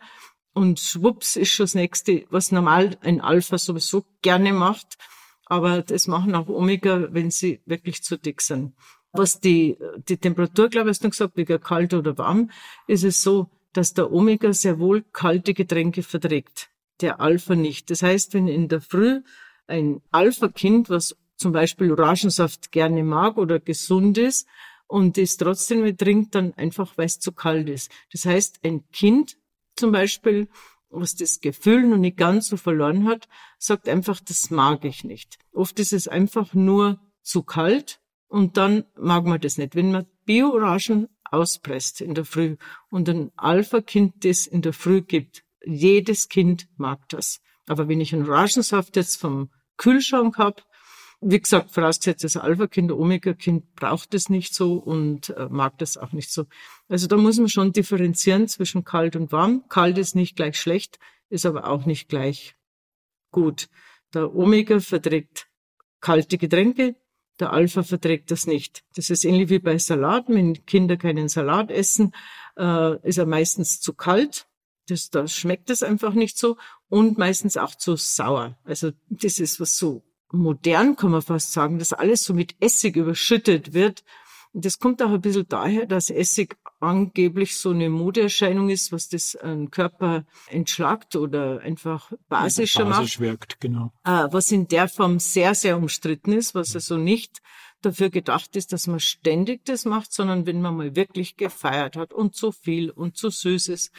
und 0.53 0.79
schwupps 0.79 1.37
ist 1.37 1.49
schon 1.49 1.63
das 1.63 1.73
nächste, 1.73 2.25
was 2.29 2.51
normal 2.51 2.97
ein 3.01 3.19
Alpha 3.19 3.57
sowieso 3.57 4.05
gerne 4.21 4.53
macht, 4.53 4.99
aber 5.47 5.81
das 5.81 6.05
machen 6.05 6.35
auch 6.35 6.49
Omega, 6.49 7.07
wenn 7.11 7.31
sie 7.31 7.61
wirklich 7.65 8.03
zu 8.03 8.15
dick 8.15 8.41
sind. 8.43 8.75
Was 9.11 9.39
die, 9.39 9.75
die 10.07 10.17
Temperatur, 10.17 10.69
glaube 10.69 10.89
ich, 10.89 10.97
hast 10.97 11.03
du 11.03 11.09
gesagt, 11.09 11.35
wegen 11.35 11.59
kalt 11.59 11.95
oder 11.95 12.15
warm, 12.19 12.51
ist 12.85 13.03
es 13.03 13.23
so, 13.23 13.49
dass 13.73 13.95
der 13.95 14.11
Omega 14.11 14.53
sehr 14.53 14.77
wohl 14.77 15.03
kalte 15.13 15.55
Getränke 15.55 16.03
verträgt, 16.03 16.69
der 17.01 17.21
Alpha 17.21 17.55
nicht. 17.55 17.89
Das 17.89 18.03
heißt, 18.03 18.35
wenn 18.35 18.47
in 18.47 18.67
der 18.67 18.81
Früh 18.81 19.21
ein 19.65 20.01
Alpha-Kind, 20.11 20.91
was 20.91 21.17
zum 21.37 21.51
Beispiel 21.51 21.91
Orangensaft 21.91 22.71
gerne 22.71 23.03
mag 23.03 23.37
oder 23.37 23.59
gesund 23.59 24.17
ist 24.17 24.47
und 24.87 25.17
es 25.17 25.37
trotzdem 25.37 25.83
nicht 25.83 25.99
trinkt, 25.99 26.35
dann 26.35 26.53
einfach, 26.53 26.97
weil 26.97 27.05
es 27.05 27.19
zu 27.19 27.31
kalt 27.31 27.69
ist. 27.69 27.91
Das 28.11 28.25
heißt, 28.25 28.59
ein 28.63 28.89
Kind 28.91 29.37
zum 29.75 29.91
Beispiel, 29.91 30.47
was 30.89 31.15
das 31.15 31.39
Gefühl 31.39 31.83
noch 31.83 31.97
nicht 31.97 32.17
ganz 32.17 32.47
so 32.47 32.57
verloren 32.57 33.07
hat, 33.07 33.27
sagt 33.57 33.87
einfach, 33.87 34.19
das 34.19 34.49
mag 34.49 34.85
ich 34.85 35.03
nicht. 35.03 35.37
Oft 35.51 35.79
ist 35.79 35.93
es 35.93 36.07
einfach 36.07 36.53
nur 36.53 36.99
zu 37.21 37.43
kalt 37.43 37.99
und 38.27 38.57
dann 38.57 38.85
mag 38.97 39.25
man 39.25 39.39
das 39.39 39.57
nicht. 39.57 39.75
Wenn 39.75 39.91
man 39.91 40.07
Bio-Orangen 40.25 41.07
auspresst 41.25 42.01
in 42.01 42.15
der 42.15 42.25
Früh 42.25 42.55
und 42.89 43.09
ein 43.09 43.31
Alpha-Kind 43.35 44.23
das 44.25 44.47
in 44.47 44.61
der 44.61 44.73
Früh 44.73 45.01
gibt, 45.01 45.43
jedes 45.65 46.29
Kind 46.29 46.67
mag 46.77 47.07
das. 47.09 47.41
Aber 47.67 47.89
wenn 47.89 47.99
ich 48.01 48.13
einen 48.13 48.27
Orangensaft 48.27 48.95
jetzt 48.95 49.17
vom 49.17 49.49
Kühlschrank 49.75 50.37
habe, 50.37 50.63
wie 51.21 51.39
gesagt, 51.39 51.71
vorausgesetzt, 51.71 52.23
das 52.23 52.37
Alpha-Kind, 52.37 52.91
Omega-Kind 52.91 53.75
braucht 53.75 54.13
es 54.13 54.29
nicht 54.29 54.53
so 54.53 54.73
und 54.73 55.29
äh, 55.31 55.47
mag 55.49 55.77
das 55.79 55.97
auch 55.97 56.11
nicht 56.11 56.31
so. 56.31 56.45
Also 56.87 57.07
da 57.07 57.17
muss 57.17 57.37
man 57.37 57.49
schon 57.49 57.73
differenzieren 57.73 58.47
zwischen 58.47 58.83
kalt 58.83 59.15
und 59.15 59.31
warm. 59.31 59.63
Kalt 59.67 59.97
ist 59.97 60.15
nicht 60.15 60.35
gleich 60.35 60.59
schlecht, 60.59 60.99
ist 61.29 61.45
aber 61.45 61.67
auch 61.67 61.85
nicht 61.85 62.07
gleich 62.07 62.55
gut. 63.31 63.67
Der 64.13 64.35
Omega 64.35 64.79
verträgt 64.79 65.47
kalte 65.99 66.37
Getränke, 66.37 66.95
der 67.39 67.51
Alpha 67.51 67.83
verträgt 67.83 68.31
das 68.31 68.47
nicht. 68.47 68.83
Das 68.95 69.09
ist 69.09 69.25
ähnlich 69.25 69.49
wie 69.49 69.59
bei 69.59 69.77
Salat. 69.77 70.25
Wenn 70.27 70.65
Kinder 70.65 70.97
keinen 70.97 71.29
Salat 71.29 71.71
essen, 71.71 72.13
äh, 72.57 73.07
ist 73.07 73.17
er 73.17 73.25
meistens 73.25 73.79
zu 73.79 73.93
kalt. 73.93 74.47
Das, 74.87 75.09
da 75.09 75.27
schmeckt 75.27 75.69
es 75.69 75.83
einfach 75.83 76.13
nicht 76.13 76.37
so 76.37 76.57
und 76.89 77.17
meistens 77.17 77.57
auch 77.57 77.75
zu 77.75 77.95
sauer. 77.95 78.57
Also 78.63 78.91
das 79.09 79.39
ist 79.39 79.59
was 79.59 79.77
so 79.77 80.03
modern, 80.31 80.95
kann 80.95 81.11
man 81.11 81.21
fast 81.21 81.53
sagen, 81.53 81.79
dass 81.79 81.93
alles 81.93 82.23
so 82.23 82.33
mit 82.33 82.55
Essig 82.59 82.95
überschüttet 82.95 83.73
wird. 83.73 84.03
Das 84.53 84.79
kommt 84.79 85.01
auch 85.03 85.11
ein 85.11 85.21
bisschen 85.21 85.47
daher, 85.47 85.85
dass 85.85 86.09
Essig 86.09 86.57
angeblich 86.79 87.57
so 87.57 87.71
eine 87.71 87.89
Modeerscheinung 87.89 88.69
ist, 88.69 88.91
was 88.91 89.09
das 89.09 89.35
einen 89.35 89.71
Körper 89.71 90.25
entschlagt 90.49 91.15
oder 91.15 91.59
einfach 91.61 92.11
basischer 92.29 92.83
ja, 92.83 92.89
basisch 92.89 93.19
macht. 93.19 93.27
wirkt, 93.27 93.59
genau. 93.59 93.91
Äh, 94.03 94.27
was 94.31 94.51
in 94.51 94.67
der 94.67 94.87
Form 94.87 95.19
sehr, 95.19 95.55
sehr 95.55 95.77
umstritten 95.77 96.33
ist, 96.33 96.55
was 96.55 96.75
also 96.75 96.97
nicht 96.97 97.41
dafür 97.81 98.09
gedacht 98.09 98.55
ist, 98.55 98.73
dass 98.73 98.87
man 98.87 98.99
ständig 98.99 99.65
das 99.65 99.85
macht, 99.85 100.11
sondern 100.11 100.45
wenn 100.45 100.61
man 100.61 100.75
mal 100.75 100.95
wirklich 100.95 101.35
gefeiert 101.35 101.95
hat 101.95 102.13
und 102.13 102.35
zu 102.35 102.51
viel 102.51 102.89
und 102.89 103.17
zu 103.17 103.29
süßes, 103.29 103.91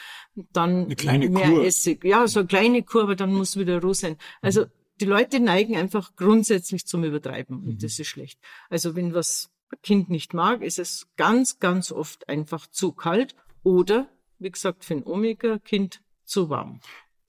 dann 0.52 0.84
eine 0.84 0.96
kleine 0.96 1.28
mehr 1.28 1.48
Kur. 1.48 1.64
Essig. 1.64 2.04
Ja, 2.04 2.26
so 2.26 2.40
eine 2.40 2.48
kleine 2.48 2.82
Kur, 2.82 3.04
aber 3.04 3.16
dann 3.16 3.32
muss 3.32 3.56
wieder 3.56 3.80
Ruhe 3.80 3.94
sein. 3.94 4.16
Also 4.40 4.66
die 5.00 5.04
Leute 5.04 5.40
neigen 5.40 5.76
einfach 5.76 6.16
grundsätzlich 6.16 6.86
zum 6.86 7.04
Übertreiben 7.04 7.58
und 7.58 7.66
mhm. 7.66 7.78
das 7.78 7.98
ist 7.98 8.08
schlecht. 8.08 8.38
Also 8.70 8.96
wenn 8.96 9.14
was 9.14 9.50
ein 9.70 9.78
Kind 9.82 10.10
nicht 10.10 10.34
mag, 10.34 10.62
ist 10.62 10.78
es 10.78 11.06
ganz, 11.16 11.58
ganz 11.58 11.92
oft 11.92 12.28
einfach 12.28 12.66
zu 12.66 12.92
kalt 12.92 13.34
oder, 13.62 14.08
wie 14.38 14.50
gesagt, 14.50 14.84
für 14.84 14.94
ein 14.94 15.06
Omega-Kind 15.06 16.00
zu 16.24 16.48
warm. 16.48 16.80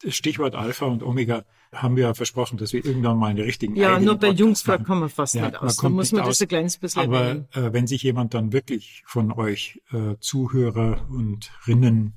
Das 0.02 0.16
Stichwort 0.16 0.56
Alpha 0.56 0.86
und 0.86 1.04
Omega 1.04 1.44
haben 1.74 1.96
wir 1.98 2.04
ja 2.04 2.14
versprochen, 2.14 2.58
dass 2.58 2.74
wir 2.74 2.84
irgendwann 2.84 3.18
mal 3.18 3.28
eine 3.28 3.44
richtigen 3.44 3.76
Ja, 3.76 4.00
nur 4.00 4.16
bei 4.16 4.30
Jungfrau 4.30 4.78
kann 4.80 5.00
man 5.00 5.10
fast 5.10 5.36
ja, 5.36 5.46
nicht 5.46 5.62
aus. 5.62 5.78
Da 5.78 5.90
muss 5.90 6.12
man 6.12 6.26
das 6.26 6.42
ein 6.42 6.48
kleines 6.48 6.78
bisschen 6.78 7.04
Aber 7.04 7.48
äh, 7.54 7.74
wenn 7.74 7.86
sich 7.86 8.02
jemand 8.02 8.34
dann 8.34 8.54
wirklich 8.54 9.04
von 9.06 9.32
euch 9.32 9.82
äh, 9.92 10.16
Zuhörer 10.20 11.06
und 11.10 11.52
Rinnen 11.68 12.14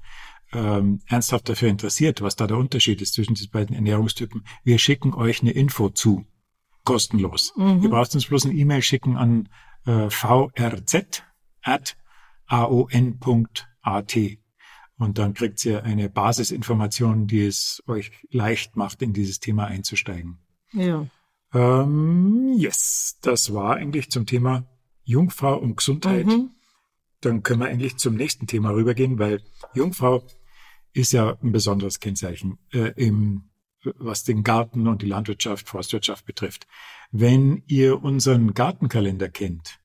ähm, 0.52 1.00
ernsthaft 1.09 1.49
dafür 1.49 1.68
interessiert, 1.68 2.23
was 2.23 2.37
da 2.37 2.47
der 2.47 2.56
Unterschied 2.59 3.00
ist 3.00 3.14
zwischen 3.14 3.35
diesen 3.35 3.50
beiden 3.50 3.75
Ernährungstypen, 3.75 4.44
wir 4.64 4.78
schicken 4.78 5.14
euch 5.14 5.42
eine 5.42 5.52
Info 5.52 5.88
zu. 5.88 6.26
Kostenlos. 6.85 7.52
Mhm. 7.56 7.82
Ihr 7.82 7.90
braucht 7.90 8.14
uns 8.14 8.26
bloß 8.26 8.47
eine 8.47 8.54
E-Mail 8.54 8.82
schicken 8.82 9.16
an 9.16 9.49
äh, 9.87 10.11
vrz 10.11 11.23
at 11.62 11.97
aon.at. 12.47 14.16
Und 14.99 15.18
dann 15.18 15.35
kriegt 15.35 15.64
ihr 15.64 15.85
eine 15.85 16.09
Basisinformation, 16.09 17.26
die 17.26 17.44
es 17.44 17.82
euch 17.87 18.12
leicht 18.30 18.76
macht, 18.76 19.02
in 19.02 19.12
dieses 19.12 19.40
Thema 19.40 19.66
einzusteigen. 19.66 20.38
Ja. 20.73 21.06
Ähm, 21.54 22.54
yes, 22.56 23.18
das 23.23 23.52
war 23.52 23.76
eigentlich 23.76 24.11
zum 24.11 24.26
Thema 24.26 24.64
Jungfrau 25.04 25.56
und 25.56 25.76
Gesundheit. 25.76 26.26
Mhm. 26.26 26.50
Dann 27.21 27.42
können 27.42 27.61
wir 27.61 27.68
eigentlich 27.68 27.97
zum 27.97 28.14
nächsten 28.14 28.47
Thema 28.47 28.71
rübergehen, 28.71 29.18
weil 29.18 29.42
Jungfrau 29.75 30.23
ist 30.92 31.12
ja 31.12 31.37
ein 31.42 31.52
besonderes 31.52 32.00
Kennzeichen 32.00 32.58
äh, 32.72 32.92
im, 32.96 33.50
was 33.96 34.25
den 34.25 34.42
Garten 34.42 34.87
und 34.87 35.02
die 35.02 35.06
Landwirtschaft, 35.06 35.68
Forstwirtschaft 35.68 36.25
betrifft. 36.26 36.66
Wenn 37.11 37.62
ihr 37.66 38.02
unseren 38.02 38.54
Gartenkalender 38.54 39.28
kennt, 39.28 39.80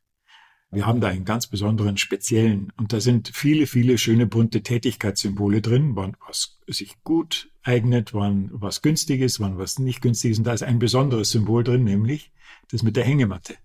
wir 0.70 0.86
haben 0.86 1.00
da 1.00 1.08
einen 1.08 1.24
ganz 1.24 1.48
besonderen, 1.48 1.96
speziellen. 1.96 2.74
Und 2.78 2.92
da 2.92 3.00
sind 3.00 3.32
viele, 3.34 3.68
viele 3.68 3.98
schöne 3.98 4.28
bunte 4.28 4.64
Tätigkeitssymbole 4.64 5.62
drin, 5.62 5.96
wann 5.96 6.18
was 6.28 6.60
sich 6.68 7.02
gut 7.04 7.50
eignet, 7.64 8.14
wann 8.14 8.50
was 8.52 8.82
günstig 8.82 9.22
ist, 9.22 9.40
wann 9.40 9.58
was 9.58 9.80
nicht 9.80 10.02
günstig 10.02 10.32
ist. 10.32 10.40
Und 10.40 10.44
da 10.44 10.54
ist 10.54 10.64
ein 10.64 10.80
besonderes 10.80 11.32
Symbol 11.32 11.64
drin, 11.64 11.86
nämlich 11.86 12.32
das 12.72 12.84
mit 12.84 12.96
der 12.96 13.06
Hängematte. 13.06 13.56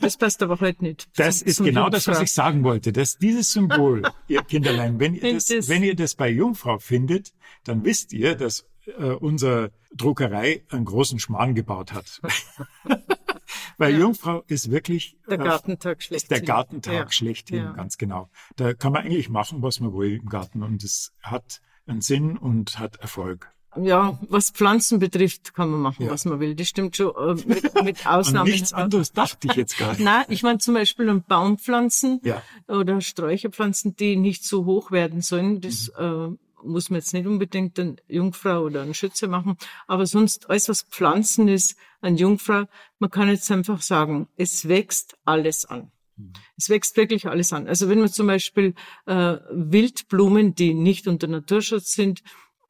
Das 0.00 0.16
passt 0.16 0.42
aber 0.42 0.60
heute 0.60 0.82
nicht. 0.84 1.08
Das 1.16 1.38
zum, 1.38 1.48
ist 1.48 1.56
zum 1.56 1.66
genau 1.66 1.82
Jungfrau. 1.82 1.96
das, 1.96 2.08
was 2.08 2.20
ich 2.20 2.32
sagen 2.32 2.64
wollte. 2.64 2.92
Dass 2.92 3.16
dieses 3.18 3.52
Symbol, 3.52 4.02
ihr 4.28 4.42
Kinderlein, 4.42 4.98
wenn 5.00 5.14
ihr 5.14 5.34
das, 5.34 5.68
wenn 5.68 5.82
ihr 5.82 5.94
das 5.94 6.14
bei 6.14 6.28
Jungfrau 6.28 6.78
findet, 6.78 7.32
dann 7.64 7.84
wisst 7.84 8.12
ihr, 8.12 8.34
dass 8.34 8.66
äh, 8.86 9.10
unsere 9.10 9.72
Druckerei 9.94 10.64
einen 10.70 10.84
großen 10.84 11.18
Schmarrn 11.18 11.54
gebaut 11.54 11.92
hat. 11.92 12.20
Weil 13.78 13.92
ja. 13.92 14.00
Jungfrau 14.00 14.42
ist 14.46 14.70
wirklich 14.70 15.16
der 15.28 15.38
Gartentag 15.38 16.02
schlechthin. 16.02 16.28
Der 16.28 16.40
Gartentag 16.40 16.94
ja. 16.94 17.12
schlechthin, 17.12 17.64
ja. 17.64 17.72
ganz 17.72 17.98
genau. 17.98 18.30
Da 18.56 18.74
kann 18.74 18.92
man 18.92 19.04
eigentlich 19.04 19.28
machen, 19.28 19.62
was 19.62 19.80
man 19.80 19.92
will 19.92 20.16
im 20.16 20.28
Garten 20.28 20.62
und 20.62 20.82
es 20.82 21.12
hat 21.22 21.60
einen 21.86 22.00
Sinn 22.00 22.36
und 22.36 22.78
hat 22.78 22.96
Erfolg. 22.96 23.52
Ja, 23.82 24.18
was 24.28 24.50
Pflanzen 24.50 24.98
betrifft, 24.98 25.54
kann 25.54 25.70
man 25.70 25.80
machen, 25.80 26.06
ja. 26.06 26.12
was 26.12 26.24
man 26.24 26.40
will. 26.40 26.54
Das 26.54 26.68
stimmt 26.68 26.96
schon, 26.96 27.12
äh, 27.16 27.34
mit, 27.46 27.84
mit 27.84 28.06
Ausnahmen. 28.06 28.50
nichts 28.50 28.72
anderes 28.72 29.12
dachte 29.12 29.48
ich 29.48 29.54
jetzt 29.54 29.78
gar 29.78 29.90
nicht. 29.90 30.00
Nein, 30.00 30.24
ich 30.28 30.42
meine 30.42 30.58
zum 30.58 30.74
Beispiel 30.74 31.08
um 31.08 31.22
Baumpflanzen 31.22 32.20
ja. 32.24 32.42
oder 32.68 33.00
Sträucherpflanzen, 33.00 33.96
die 33.96 34.16
nicht 34.16 34.44
so 34.44 34.64
hoch 34.64 34.90
werden 34.90 35.20
sollen. 35.20 35.60
Das 35.60 35.92
mhm. 35.98 36.38
äh, 36.64 36.66
muss 36.66 36.90
man 36.90 36.98
jetzt 36.98 37.12
nicht 37.12 37.26
unbedingt 37.26 37.78
eine 37.78 37.96
Jungfrau 38.08 38.62
oder 38.62 38.82
einen 38.82 38.94
Schütze 38.94 39.28
machen, 39.28 39.56
aber 39.86 40.06
sonst 40.06 40.50
alles, 40.50 40.68
was 40.68 40.82
Pflanzen 40.82 41.48
ist, 41.48 41.76
an 42.00 42.16
Jungfrau, 42.16 42.64
man 42.98 43.10
kann 43.10 43.28
jetzt 43.28 43.50
einfach 43.50 43.82
sagen, 43.82 44.28
es 44.36 44.68
wächst 44.68 45.16
alles 45.24 45.64
an. 45.64 45.90
Mhm. 46.16 46.32
Es 46.56 46.68
wächst 46.68 46.96
wirklich 46.96 47.26
alles 47.26 47.52
an. 47.52 47.66
Also 47.68 47.88
wenn 47.88 48.00
man 48.00 48.08
zum 48.08 48.26
Beispiel 48.26 48.74
äh, 49.06 49.36
Wildblumen, 49.50 50.54
die 50.54 50.74
nicht 50.74 51.08
unter 51.08 51.26
Naturschutz 51.26 51.92
sind, 51.92 52.22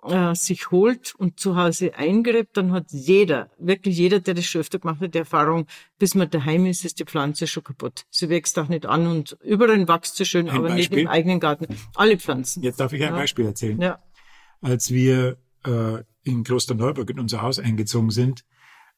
äh, 0.09 0.35
sich 0.35 0.71
holt 0.71 1.15
und 1.15 1.41
zu 1.41 1.57
Hause 1.57 1.95
eingräbt, 1.95 2.57
dann 2.57 2.73
hat 2.73 2.87
jeder, 2.91 3.51
wirklich 3.59 3.97
jeder, 3.97 4.21
der 4.21 4.35
das 4.35 4.45
schon 4.47 4.61
öfter 4.61 4.79
gemacht 4.79 5.01
hat, 5.01 5.15
die 5.15 5.19
Erfahrung, 5.19 5.67
bis 5.99 6.15
man 6.15 6.31
daheim 6.31 6.67
ist, 6.67 6.85
ist 6.85 6.99
die 7.01 7.05
Pflanze 7.05 7.47
schon 7.47 7.65
kaputt. 7.65 8.05
Sie 8.11 8.29
wächst 8.29 8.59
auch 8.59 8.69
nicht 8.69 8.87
an 8.87 9.07
und 9.07 9.37
überall 9.43 9.87
wächst 9.89 10.17
sie 10.17 10.25
schön, 10.25 10.49
ein 10.49 10.57
aber 10.57 10.69
Beispiel? 10.69 10.97
nicht 10.97 11.05
im 11.05 11.09
eigenen 11.09 11.41
Garten. 11.41 11.67
Alle 11.95 12.19
Pflanzen. 12.19 12.63
Jetzt 12.63 12.81
darf 12.81 12.93
ich 12.93 13.03
ein 13.03 13.13
ja. 13.13 13.17
Beispiel 13.17 13.47
erzählen. 13.47 13.81
Ja. 13.81 13.99
Als 14.61 14.91
wir 14.91 15.39
äh, 15.65 16.03
in 16.23 16.45
Klosterneuburg 16.45 17.11
in 17.11 17.21
unser 17.21 17.43
Haus 17.43 17.59
eingezogen 17.59 18.11
sind, 18.11 18.45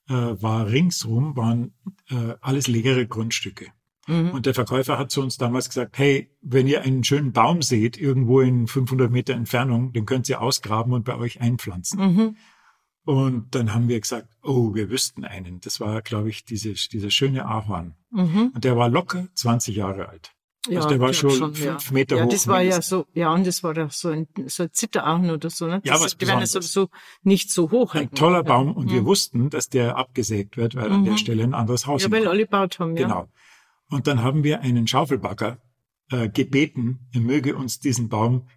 äh, 0.08 0.12
war 0.12 0.68
ringsrum 0.68 1.36
waren 1.36 1.74
äh, 2.10 2.34
alles 2.40 2.66
leere 2.68 3.06
Grundstücke. 3.06 3.66
Mhm. 4.08 4.30
Und 4.30 4.46
der 4.46 4.54
Verkäufer 4.54 4.98
hat 4.98 5.10
zu 5.10 5.22
uns 5.22 5.36
damals 5.36 5.68
gesagt, 5.68 5.98
hey, 5.98 6.30
wenn 6.40 6.66
ihr 6.66 6.82
einen 6.82 7.04
schönen 7.04 7.32
Baum 7.32 7.62
seht, 7.62 7.96
irgendwo 7.96 8.40
in 8.40 8.66
500 8.66 9.10
Meter 9.10 9.34
Entfernung, 9.34 9.92
den 9.92 10.06
könnt 10.06 10.28
ihr 10.28 10.40
ausgraben 10.40 10.92
und 10.92 11.04
bei 11.04 11.16
euch 11.16 11.40
einpflanzen. 11.40 12.00
Mhm. 12.00 12.36
Und 13.04 13.54
dann 13.54 13.72
haben 13.72 13.88
wir 13.88 14.00
gesagt, 14.00 14.28
oh, 14.42 14.74
wir 14.74 14.90
wüssten 14.90 15.24
einen. 15.24 15.60
Das 15.60 15.80
war, 15.80 16.02
glaube 16.02 16.28
ich, 16.28 16.44
diese, 16.44 16.72
dieser 16.72 17.10
schöne 17.10 17.46
Ahorn. 17.46 17.94
Mhm. 18.10 18.52
Und 18.54 18.64
der 18.64 18.76
war 18.76 18.88
locker 18.88 19.28
20 19.34 19.76
Jahre 19.76 20.08
alt. 20.08 20.32
Ja, 20.68 20.78
also 20.78 20.88
der 20.88 21.00
war 21.00 21.12
schon, 21.12 21.30
schon 21.30 21.54
fünf 21.54 21.86
ja. 21.86 21.92
Meter 21.94 22.16
ja, 22.16 22.22
hoch. 22.24 22.28
Ja, 22.28 22.32
das 22.32 22.48
war 22.48 22.60
ja 22.60 22.82
so, 22.82 23.06
ja, 23.14 23.32
und 23.32 23.46
das 23.46 23.62
war 23.62 23.74
doch 23.74 23.90
so 23.90 24.08
ein, 24.08 24.26
so 24.46 24.64
ein 24.64 24.72
Zitterahorn 24.72 25.30
oder 25.30 25.48
so, 25.50 25.66
ne? 25.66 25.80
Das 25.82 25.88
ja, 25.88 25.94
was 25.94 26.12
ist, 26.12 26.20
Die 26.20 26.26
werden 26.26 26.44
sowieso 26.44 26.88
nicht 27.22 27.50
so 27.50 27.70
hoch. 27.70 27.94
Ein 27.94 28.10
toller 28.10 28.42
Baum 28.42 28.72
und 28.72 28.86
mhm. 28.86 28.92
wir 28.92 29.04
wussten, 29.06 29.50
dass 29.50 29.68
der 29.68 29.96
abgesägt 29.96 30.56
wird, 30.56 30.74
weil 30.74 30.88
mhm. 30.88 30.96
an 30.96 31.04
der 31.04 31.12
mhm. 31.14 31.18
Stelle 31.18 31.44
ein 31.44 31.54
anderes 31.54 31.86
Haus 31.86 32.02
Ja, 32.02 32.10
weil 32.10 32.26
alle 32.26 32.44
gebaut 32.44 32.78
haben, 32.78 32.96
ja. 32.96 33.06
Genau. 33.06 33.28
Und 33.90 34.06
dann 34.06 34.22
haben 34.22 34.44
wir 34.44 34.60
einen 34.60 34.86
Schaufelbagger 34.86 35.58
äh, 36.10 36.28
gebeten, 36.28 37.08
er 37.12 37.20
möge 37.20 37.56
uns 37.56 37.80
diesen 37.80 38.08
Baum 38.08 38.48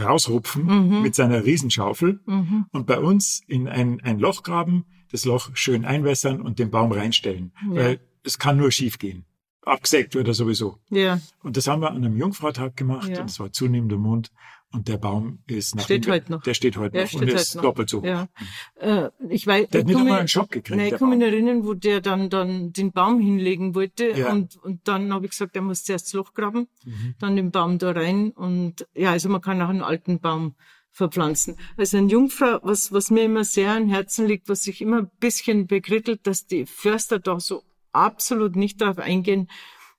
rausrupfen 0.00 0.64
mhm. 0.64 1.02
mit 1.02 1.14
seiner 1.14 1.44
Riesenschaufel 1.44 2.20
mhm. 2.26 2.66
und 2.72 2.86
bei 2.86 2.98
uns 2.98 3.42
in 3.46 3.68
ein, 3.68 4.00
ein 4.00 4.18
Loch 4.18 4.42
graben, 4.42 4.86
das 5.10 5.24
Loch 5.24 5.50
schön 5.54 5.84
einwässern 5.84 6.40
und 6.40 6.58
den 6.58 6.70
Baum 6.70 6.92
reinstellen. 6.92 7.52
Ja. 7.70 7.76
Weil 7.76 8.00
es 8.22 8.38
kann 8.38 8.56
nur 8.56 8.70
schief 8.72 8.98
gehen. 8.98 9.26
Abgesägt 9.62 10.14
wird 10.14 10.28
er 10.28 10.34
sowieso. 10.34 10.78
Ja. 10.90 11.20
Und 11.42 11.56
das 11.56 11.66
haben 11.66 11.80
wir 11.82 11.90
an 11.90 11.96
einem 11.96 12.16
Jungfrautag 12.16 12.76
gemacht 12.76 13.08
ja. 13.08 13.20
und 13.20 13.30
es 13.30 13.40
war 13.40 13.52
zunehmender 13.52 13.96
Mond 13.98 14.30
und 14.74 14.88
der 14.88 14.98
Baum 14.98 15.38
ist 15.46 15.76
nach 15.76 15.84
steht 15.84 16.08
heute 16.08 16.32
noch. 16.32 16.42
Der 16.42 16.54
steht 16.54 16.76
heute 16.76 16.92
der 16.92 17.04
noch 17.04 17.14
und 17.14 17.28
ist 17.28 17.54
noch. 17.54 17.62
doppelt 17.62 17.88
so 17.88 18.00
hoch. 18.00 18.04
Ja. 18.04 18.28
Äh, 18.74 19.10
ich 19.28 19.46
weiß, 19.46 19.68
der 19.68 19.80
hat 19.80 19.86
nicht 19.86 19.96
einmal 19.96 20.18
einen 20.18 20.28
Schock 20.28 20.50
gekriegt. 20.50 20.76
Nein, 20.76 20.92
ich 20.92 20.98
kann 20.98 21.10
mich 21.10 21.20
erinnern, 21.20 21.64
wo 21.64 21.74
der 21.74 22.00
dann, 22.00 22.28
dann 22.28 22.72
den 22.72 22.92
Baum 22.92 23.20
hinlegen 23.20 23.74
wollte 23.74 24.10
ja. 24.10 24.32
und, 24.32 24.56
und 24.56 24.86
dann 24.88 25.12
habe 25.12 25.26
ich 25.26 25.30
gesagt, 25.30 25.54
er 25.54 25.62
muss 25.62 25.84
zuerst 25.84 26.06
das 26.06 26.12
Loch 26.14 26.34
graben, 26.34 26.66
mhm. 26.84 27.14
dann 27.20 27.36
den 27.36 27.50
Baum 27.52 27.78
da 27.78 27.92
rein 27.92 28.30
und 28.32 28.86
ja, 28.94 29.12
also 29.12 29.28
man 29.28 29.40
kann 29.40 29.62
auch 29.62 29.68
einen 29.68 29.82
alten 29.82 30.18
Baum 30.18 30.56
verpflanzen. 30.90 31.56
Also 31.76 31.96
ein 31.96 32.08
Jungfrau, 32.08 32.58
was, 32.62 32.92
was 32.92 33.10
mir 33.10 33.24
immer 33.24 33.44
sehr 33.44 33.72
am 33.72 33.88
Herzen 33.88 34.26
liegt, 34.26 34.48
was 34.48 34.62
sich 34.62 34.80
immer 34.80 34.98
ein 34.98 35.10
bisschen 35.20 35.66
bekrittelt, 35.66 36.26
dass 36.26 36.46
die 36.46 36.66
Förster 36.66 37.18
da 37.18 37.40
so 37.40 37.62
absolut 37.92 38.56
nicht 38.56 38.80
darauf 38.80 38.98
eingehen. 38.98 39.48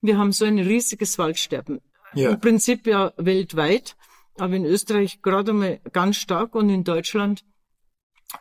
Wir 0.02 0.18
haben 0.18 0.32
so 0.32 0.46
ein 0.46 0.60
riesiges 0.60 1.18
Waldsterben. 1.18 1.82
Ja. 2.14 2.32
Im 2.32 2.40
Prinzip 2.40 2.88
ja 2.88 3.14
weltweit 3.18 3.98
aber 4.38 4.56
in 4.56 4.66
Österreich 4.66 5.22
gerade 5.22 5.52
einmal 5.52 5.80
ganz 5.92 6.18
stark 6.18 6.56
und 6.56 6.70
in 6.70 6.84
Deutschland. 6.84 7.44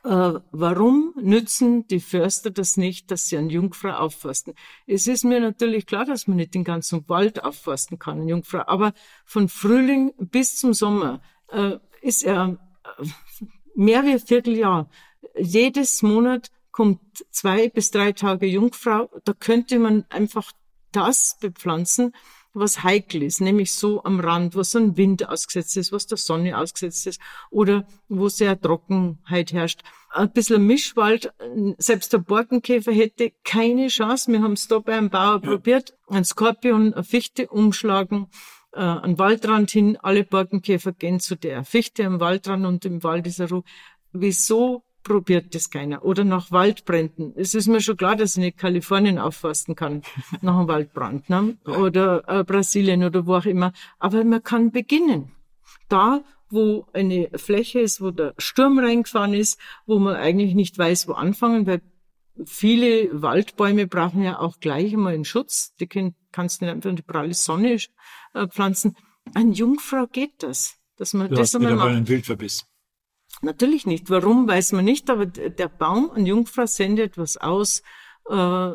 Äh, 0.02 0.40
warum 0.50 1.14
nützen 1.20 1.86
die 1.86 2.00
Förster 2.00 2.50
das 2.50 2.76
nicht, 2.76 3.10
dass 3.10 3.28
sie 3.28 3.36
an 3.36 3.50
Jungfrau 3.50 3.90
aufforsten? 3.90 4.54
Es 4.86 5.06
ist 5.06 5.24
mir 5.24 5.40
natürlich 5.40 5.86
klar, 5.86 6.04
dass 6.04 6.26
man 6.26 6.38
nicht 6.38 6.54
den 6.54 6.64
ganzen 6.64 7.08
Wald 7.08 7.44
aufforsten 7.44 7.98
kann, 7.98 8.22
an 8.22 8.28
Jungfrau, 8.28 8.62
aber 8.66 8.92
von 9.24 9.48
Frühling 9.48 10.12
bis 10.18 10.56
zum 10.56 10.72
Sommer 10.72 11.20
äh, 11.48 11.78
ist 12.00 12.24
er 12.24 12.58
äh, 12.98 13.04
mehr 13.74 14.04
wie 14.04 14.12
ein 14.12 14.20
Vierteljahr. 14.20 14.88
Jedes 15.36 16.02
Monat 16.02 16.50
kommt 16.70 17.00
zwei 17.30 17.68
bis 17.68 17.90
drei 17.90 18.12
Tage 18.12 18.46
Jungfrau. 18.46 19.10
Da 19.24 19.32
könnte 19.32 19.78
man 19.78 20.04
einfach 20.08 20.50
das 20.92 21.38
bepflanzen, 21.40 22.12
was 22.54 22.82
heikel 22.82 23.22
ist, 23.22 23.40
nämlich 23.40 23.72
so 23.72 24.02
am 24.04 24.20
Rand, 24.20 24.54
wo 24.54 24.62
so 24.62 24.78
ein 24.78 24.96
Wind 24.96 25.28
ausgesetzt 25.28 25.76
ist, 25.76 25.92
was 25.92 26.06
der 26.06 26.18
Sonne 26.18 26.56
ausgesetzt 26.56 27.06
ist 27.06 27.20
oder 27.50 27.86
wo 28.08 28.28
sehr 28.28 28.58
Trockenheit 28.58 29.52
herrscht. 29.52 29.82
Ein 30.10 30.30
bisschen 30.30 30.66
Mischwald, 30.66 31.32
selbst 31.78 32.12
der 32.12 32.18
Borkenkäfer 32.18 32.92
hätte 32.92 33.32
keine 33.44 33.88
Chance. 33.88 34.30
Wir 34.30 34.42
haben 34.42 34.52
es 34.52 34.68
da 34.68 34.78
beim 34.78 35.10
Bauer 35.10 35.40
ja. 35.42 35.50
probiert, 35.50 35.94
ein 36.08 36.24
Skorpion, 36.24 36.94
eine 36.94 37.04
Fichte 37.04 37.48
umschlagen, 37.48 38.28
äh, 38.72 38.80
an 38.80 39.18
Waldrand 39.18 39.70
hin, 39.70 39.98
alle 40.00 40.24
Borkenkäfer 40.24 40.92
gehen 40.92 41.20
zu 41.20 41.36
der 41.36 41.64
Fichte 41.64 42.04
am 42.06 42.20
Waldrand 42.20 42.64
und 42.64 42.84
im 42.84 43.02
Wald 43.02 43.26
ist 43.26 43.40
er 43.40 43.50
Ruhe. 43.50 43.64
Wieso 44.12 44.84
probiert 45.04 45.54
das 45.54 45.70
keiner? 45.70 46.04
Oder 46.04 46.24
nach 46.24 46.50
Waldbränden. 46.50 47.32
Es 47.36 47.54
ist 47.54 47.68
mir 47.68 47.80
schon 47.80 47.96
klar, 47.96 48.16
dass 48.16 48.32
ich 48.32 48.38
nicht 48.38 48.58
Kalifornien 48.58 49.18
aufforsten 49.18 49.76
kann 49.76 50.02
nach 50.40 50.56
einem 50.56 50.68
Waldbrand, 50.68 51.30
ne? 51.30 51.56
oder 51.64 52.24
äh, 52.26 52.42
Brasilien 52.42 53.04
oder 53.04 53.26
wo 53.26 53.36
auch 53.36 53.46
immer. 53.46 53.72
Aber 53.98 54.24
man 54.24 54.42
kann 54.42 54.72
beginnen. 54.72 55.30
Da, 55.88 56.24
wo 56.50 56.86
eine 56.92 57.30
Fläche 57.36 57.80
ist, 57.80 58.00
wo 58.00 58.10
der 58.10 58.34
Sturm 58.38 58.78
reingefahren 58.78 59.34
ist, 59.34 59.58
wo 59.86 59.98
man 59.98 60.16
eigentlich 60.16 60.54
nicht 60.54 60.76
weiß, 60.76 61.08
wo 61.08 61.12
anfangen, 61.12 61.66
weil 61.66 61.82
viele 62.46 63.10
Waldbäume 63.22 63.86
brauchen 63.86 64.22
ja 64.22 64.38
auch 64.38 64.58
gleich 64.58 64.92
einmal 64.92 65.14
einen 65.14 65.24
Schutz. 65.24 65.74
Die 65.80 65.86
können, 65.86 66.14
kannst 66.32 66.60
du 66.60 66.64
nicht 66.64 66.74
einfach 66.74 66.90
in 66.90 66.96
die 66.96 67.02
pralle 67.02 67.34
Sonne 67.34 67.78
äh, 68.34 68.46
pflanzen. 68.48 68.96
An 69.34 69.52
Jungfrau 69.52 70.06
geht 70.06 70.42
das. 70.42 70.76
Dass 70.96 71.12
man 71.12 71.28
du 71.28 71.34
das 71.34 71.54
hast 71.54 71.60
wieder 71.60 71.70
einmal 71.70 71.86
mal 71.86 71.90
macht. 71.90 71.96
einen 71.96 72.08
Wildverbiss. 72.08 72.66
Natürlich 73.42 73.86
nicht. 73.86 74.10
Warum, 74.10 74.48
weiß 74.48 74.72
man 74.72 74.84
nicht, 74.84 75.10
aber 75.10 75.26
der 75.26 75.68
Baum 75.68 76.10
an 76.10 76.26
Jungfrau 76.26 76.66
sendet 76.66 77.12
etwas 77.12 77.36
aus, 77.36 77.82
äh, 78.28 78.72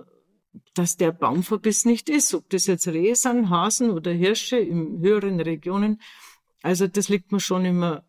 dass 0.74 0.98
der 0.98 1.12
Baumverbiss 1.12 1.86
nicht 1.86 2.10
ist. 2.10 2.34
Ob 2.34 2.50
das 2.50 2.68
jetzt 2.68 2.88
Rehe 2.88 3.16
sind, 3.16 3.50
Hasen 3.50 3.92
oder 3.92 4.12
Hirsche 4.12 4.58
in 4.58 5.00
höheren 5.02 5.40
Regionen. 5.40 6.02
Also 6.62 6.88
das 6.88 7.10
liegt 7.10 7.32
mir 7.32 7.40
schon 7.40 7.66
immer 7.66 8.04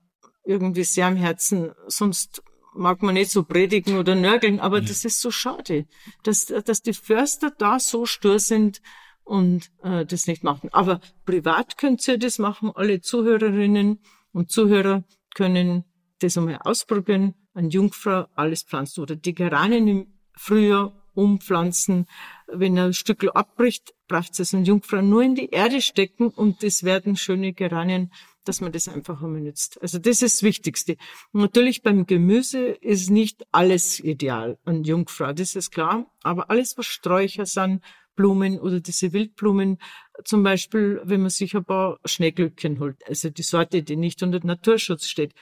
irgendwie 0.45 0.85
sehr 0.85 1.07
am 1.07 1.16
Herzen. 1.16 1.73
Sonst 1.87 2.42
mag 2.75 3.02
man 3.02 3.14
nicht 3.14 3.30
so 3.30 3.42
predigen 3.45 3.99
oder 3.99 4.14
nörgeln, 4.14 4.61
aber 4.61 4.80
ja. 4.80 4.88
das 4.88 5.04
ist 5.04 5.21
so 5.21 5.30
schade, 5.30 5.87
dass, 6.23 6.47
dass 6.47 6.83
die 6.83 6.92
Förster 6.92 7.50
da 7.50 7.78
so 7.78 8.07
stur 8.07 8.38
sind 8.38 8.80
und 9.25 9.71
äh, 9.83 10.07
das 10.07 10.26
nicht 10.26 10.45
machen. 10.45 10.71
Aber 10.73 11.00
privat 11.25 11.78
könnt 11.78 12.07
ihr 12.09 12.19
das 12.19 12.38
machen. 12.38 12.73
Alle 12.75 13.00
Zuhörerinnen 13.00 14.00
und 14.33 14.50
Zuhörer 14.50 15.04
können 15.35 15.85
das 16.22 16.38
einmal 16.38 16.58
ausprobieren. 16.62 17.34
An 17.54 17.70
Jungfrau 17.70 18.26
alles 18.34 18.62
pflanzen 18.62 19.00
oder 19.00 19.16
die 19.16 19.34
Geranien 19.34 19.88
im 19.88 20.06
Frühjahr 20.34 20.92
umpflanzen. 21.14 22.06
Wenn 22.46 22.78
ein 22.78 22.92
Stück 22.92 23.24
abbricht, 23.34 23.94
braucht 24.08 24.38
es 24.38 24.54
an 24.54 24.64
Jungfrau 24.64 25.02
nur 25.02 25.22
in 25.22 25.34
die 25.34 25.50
Erde 25.50 25.82
stecken 25.82 26.28
und 26.28 26.62
das 26.62 26.84
werden 26.84 27.16
schöne 27.16 27.52
Geranien, 27.52 28.12
dass 28.44 28.60
man 28.60 28.72
das 28.72 28.88
einfach 28.88 29.22
einmal 29.22 29.40
nützt. 29.40 29.80
Also 29.82 29.98
das 29.98 30.22
ist 30.22 30.36
das 30.36 30.42
Wichtigste. 30.42 30.96
Natürlich 31.32 31.82
beim 31.82 32.06
Gemüse 32.06 32.68
ist 32.68 33.10
nicht 33.10 33.44
alles 33.52 34.00
ideal 34.00 34.58
an 34.64 34.84
Jungfrau, 34.84 35.32
das 35.32 35.54
ist 35.56 35.70
klar. 35.70 36.10
Aber 36.22 36.50
alles, 36.50 36.78
was 36.78 36.86
Sträucher 36.86 37.46
sind, 37.46 37.82
Blumen 38.16 38.58
oder 38.58 38.80
diese 38.80 39.12
Wildblumen, 39.12 39.78
zum 40.24 40.42
Beispiel, 40.42 41.00
wenn 41.04 41.20
man 41.20 41.30
sich 41.30 41.54
ein 41.54 41.64
paar 41.64 41.98
Schneeglöckchen 42.04 42.78
holt, 42.80 42.96
also 43.06 43.30
die 43.30 43.42
Sorte, 43.42 43.82
die 43.82 43.96
nicht 43.96 44.22
unter 44.22 44.44
Naturschutz 44.44 45.06
steht, 45.06 45.34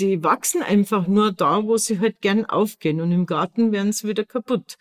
die 0.00 0.22
wachsen 0.22 0.62
einfach 0.62 1.06
nur 1.06 1.32
da, 1.32 1.64
wo 1.64 1.76
sie 1.76 2.00
halt 2.00 2.20
gern 2.20 2.44
aufgehen 2.44 3.00
und 3.00 3.12
im 3.12 3.26
Garten 3.26 3.72
werden 3.72 3.92
sie 3.92 4.08
wieder 4.08 4.24
kaputt. 4.24 4.76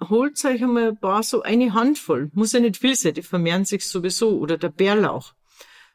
Holt 0.00 0.44
euch 0.44 0.62
einmal 0.62 0.88
ein 0.88 1.00
paar, 1.00 1.22
so 1.22 1.42
eine 1.42 1.72
Handvoll, 1.72 2.30
muss 2.34 2.52
ja 2.52 2.60
nicht 2.60 2.76
viel 2.76 2.94
sein, 2.94 3.14
die 3.14 3.22
vermehren 3.22 3.64
sich 3.64 3.86
sowieso, 3.86 4.38
oder 4.38 4.58
der 4.58 4.68
Bärlauch. 4.68 5.32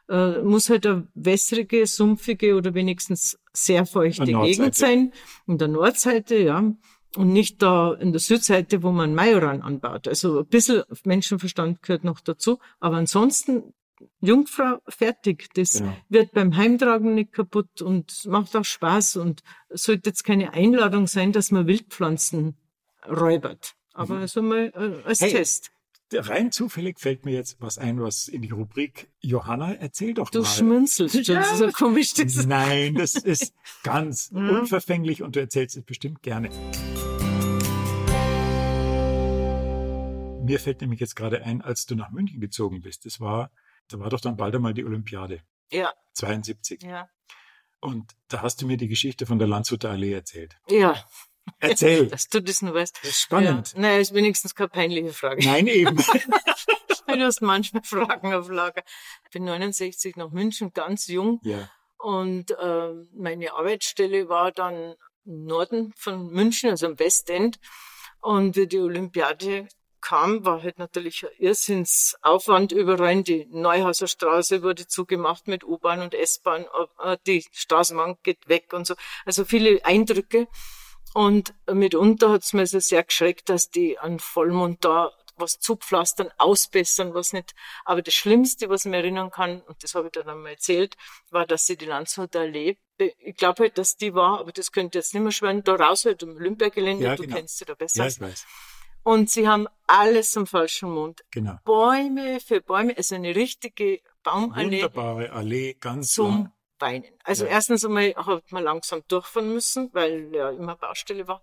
Äh, 0.10 0.42
muss 0.42 0.70
halt 0.70 0.86
eine 0.88 1.08
wässrige, 1.14 1.86
sumpfige 1.86 2.56
oder 2.56 2.74
wenigstens 2.74 3.40
sehr 3.54 3.86
feuchte 3.86 4.26
Gegend 4.26 4.76
sein. 4.76 5.14
In 5.48 5.58
der 5.58 5.68
Nordseite, 5.68 6.38
ja. 6.38 6.74
Und 7.16 7.34
nicht 7.34 7.62
da 7.62 7.94
in 7.94 8.12
der 8.12 8.20
Südseite, 8.20 8.84
wo 8.84 8.92
man 8.92 9.14
Majoran 9.14 9.62
anbaut. 9.62 10.08
Also 10.08 10.40
ein 10.40 10.48
bisschen 10.48 10.84
Menschenverstand 11.04 11.82
gehört 11.82 12.04
noch 12.04 12.22
dazu. 12.22 12.60
Aber 12.80 12.98
ansonsten 12.98 13.74
Jungfrau 14.20 14.80
fertig. 14.88 15.50
Das 15.54 15.74
genau. 15.74 15.96
wird 16.10 16.32
beim 16.32 16.56
Heimtragen 16.56 17.16
nicht 17.16 17.34
kaputt 17.34 17.82
und 17.82 18.26
macht 18.26 18.56
auch 18.56 18.66
Spaß 18.66 19.18
und 19.18 19.42
sollte 19.70 20.10
jetzt 20.10 20.24
keine 20.24 20.54
Einladung 20.54 21.08
sein, 21.08 21.32
dass 21.32 21.52
man 21.52 21.68
Wildpflanzen 21.68 22.56
räubert. 23.08 23.76
Aber 23.94 24.16
mhm. 24.16 24.22
also 24.22 24.42
mal 24.42 24.72
äh, 24.76 25.08
als 25.08 25.22
hey, 25.22 25.32
Test. 25.32 25.72
Rein 26.14 26.52
zufällig 26.52 27.00
fällt 27.00 27.24
mir 27.26 27.34
jetzt 27.34 27.58
was 27.62 27.78
ein, 27.78 28.02
was 28.02 28.28
in 28.28 28.42
die 28.42 28.50
Rubrik 28.50 29.10
Johanna 29.22 29.74
erzähl 29.74 30.14
doch 30.14 30.30
du 30.30 30.40
mal. 30.40 30.44
Du 30.44 30.50
schmunzelst, 30.50 31.28
ja. 31.28 31.36
das 31.36 31.54
ist 31.54 31.60
so 31.60 31.68
komisch. 31.70 32.14
Das 32.16 32.46
Nein, 32.46 32.96
das 32.96 33.16
ist 33.16 33.54
ganz 33.84 34.30
ja. 34.34 34.60
unverfänglich 34.60 35.24
und 35.24 35.36
du 35.36 35.40
erzählst 35.40 35.78
es 35.78 35.84
bestimmt 35.84 36.22
gerne. 36.22 36.50
Mir 40.44 40.60
fällt 40.60 40.82
nämlich 40.82 41.00
jetzt 41.00 41.16
gerade 41.16 41.44
ein, 41.44 41.62
als 41.62 41.86
du 41.86 41.96
nach 41.96 42.12
München 42.12 42.42
gezogen 42.42 42.82
bist. 42.82 43.06
Das 43.06 43.22
war 43.22 43.52
da 43.92 44.00
war 44.00 44.10
doch 44.10 44.22
dann 44.22 44.38
bald 44.38 44.56
einmal 44.56 44.74
die 44.74 44.86
Olympiade. 44.86 45.42
Ja. 45.70 45.94
72. 46.14 46.84
Ja. 46.84 47.10
Und 47.80 48.12
da 48.28 48.42
hast 48.42 48.62
du 48.62 48.68
mir 48.68 48.78
die 48.78 48.88
Geschichte 48.88 49.26
von 49.26 49.40
der 49.40 49.48
Landshuter 49.48 49.90
Allee 49.90 50.14
erzählt. 50.14 50.58
Ja. 50.70 51.04
Erzähl. 51.60 52.08
Dass 52.10 52.28
du 52.28 52.42
das 52.42 52.62
nur 52.62 52.74
weißt. 52.74 53.00
Das 53.02 53.12
ist 53.12 53.22
spannend. 53.22 53.74
Ja. 53.74 53.80
Naja, 53.80 53.98
ist 54.00 54.14
wenigstens 54.14 54.56
keine 54.56 54.70
peinliche 54.70 55.14
Frage. 55.14 55.44
Nein, 55.46 55.68
eben. 55.68 55.98
du 57.08 57.26
hast 57.26 57.42
manchmal 57.42 57.84
Fragen 57.84 58.34
auf 58.34 58.50
Lager. 58.50 58.84
Ich 59.26 59.32
bin 59.32 59.46
69 59.46 60.16
nach 60.16 60.30
München, 60.30 60.74
ganz 60.74 61.08
jung. 61.08 61.40
Ja. 61.44 61.70
Und 61.98 62.52
äh, 62.52 62.94
meine 63.14 63.54
Arbeitsstelle 63.54 64.30
war 64.30 64.52
dann 64.52 64.96
im 65.26 65.46
Norden 65.46 65.94
von 65.96 66.28
München, 66.28 66.70
also 66.70 66.88
am 66.88 67.00
Westend. 67.00 67.60
Und 68.22 68.56
wie 68.56 68.68
die 68.68 68.80
Olympiade 68.80 69.68
kam, 70.02 70.46
war 70.46 70.64
halt 70.64 70.80
natürlich 70.80 71.24
ein 71.24 71.32
Irrsinnsaufwand 71.38 72.72
überall. 72.72 73.24
Die 73.24 73.46
Neuhauser 73.52 74.08
Straße 74.08 74.64
wurde 74.64 74.88
zugemacht 74.88 75.48
mit 75.48 75.64
U-Bahn 75.64 76.02
und 76.02 76.14
S-Bahn, 76.14 76.66
äh, 77.04 77.18
die 77.26 77.46
Straßenbahn 77.52 78.18
geht 78.24 78.48
weg 78.48 78.74
und 78.74 78.86
so. 78.88 78.96
Also 79.26 79.46
viele 79.46 79.84
Eindrücke. 79.86 80.48
Und 81.14 81.54
mitunter 81.70 82.30
hat 82.30 82.44
es 82.44 82.54
mir 82.54 82.66
so 82.66 82.80
sehr 82.80 83.04
geschreckt, 83.04 83.50
dass 83.50 83.70
die 83.70 84.00
an 84.00 84.20
Vollmond 84.20 84.86
da 84.86 85.12
was 85.42 85.60
zupflastern, 85.60 86.30
ausbessern, 86.38 87.14
was 87.14 87.34
nicht. 87.34 87.54
Aber 87.84 88.02
das 88.02 88.14
Schlimmste, 88.14 88.70
was 88.70 88.86
ich 88.86 88.92
mir 88.92 88.98
erinnern 88.98 89.32
kann, 89.32 89.62
und 89.62 89.84
das 89.84 89.96
habe 89.96 90.08
ich 90.08 90.14
dann 90.14 90.30
einmal 90.30 90.54
erzählt, 90.54 90.96
war, 91.32 91.46
dass 91.46 91.66
sie 91.66 91.76
die 91.76 91.86
Landshuter 91.86 92.42
Allee, 92.42 92.78
ich 92.98 93.36
glaube 93.36 93.64
halt, 93.64 93.78
dass 93.78 93.98
die 93.98 94.14
war, 94.14 94.40
aber 94.40 94.52
das 94.52 94.72
könnte 94.72 95.00
jetzt 95.00 95.14
nicht 95.14 95.24
mehr 95.24 95.32
schweren, 95.32 95.64
da 95.64 95.76
raus 95.76 96.06
halt 96.06 96.22
im 96.24 96.36
Olympiagelände, 96.36 97.04
ja, 97.04 97.16
du 97.16 97.24
genau. 97.24 97.38
kennst 97.38 97.58
sie 97.58 97.66
da 97.66 97.74
besser. 97.74 98.04
Ja, 98.04 98.10
ich 98.10 98.22
weiß. 98.22 98.46
Und 99.04 99.30
sie 99.30 99.48
haben 99.48 99.68
alles 99.88 100.38
am 100.38 100.46
falschen 100.48 100.92
Mond. 100.92 101.22
Genau. 101.32 101.58
Bäume 101.66 102.40
für 102.40 102.62
Bäume, 102.62 102.96
also 102.96 103.16
eine 103.16 103.36
richtige 103.36 104.00
Baumallee. 104.24 104.84
Wunderbare 104.84 105.32
Allee, 105.32 105.74
ganz 105.80 106.14
zum 106.14 106.28
lang. 106.28 106.52
Weinen. 106.80 107.06
Also 107.24 107.46
Ja. 107.46 107.52
erstens 107.52 107.84
einmal 107.86 108.14
hat 108.16 108.52
man 108.52 108.64
langsam 108.64 109.04
durchfahren 109.08 109.54
müssen, 109.54 109.90
weil 109.94 110.34
ja 110.34 110.50
immer 110.52 110.76
Baustelle 110.76 111.28
war. 111.28 111.42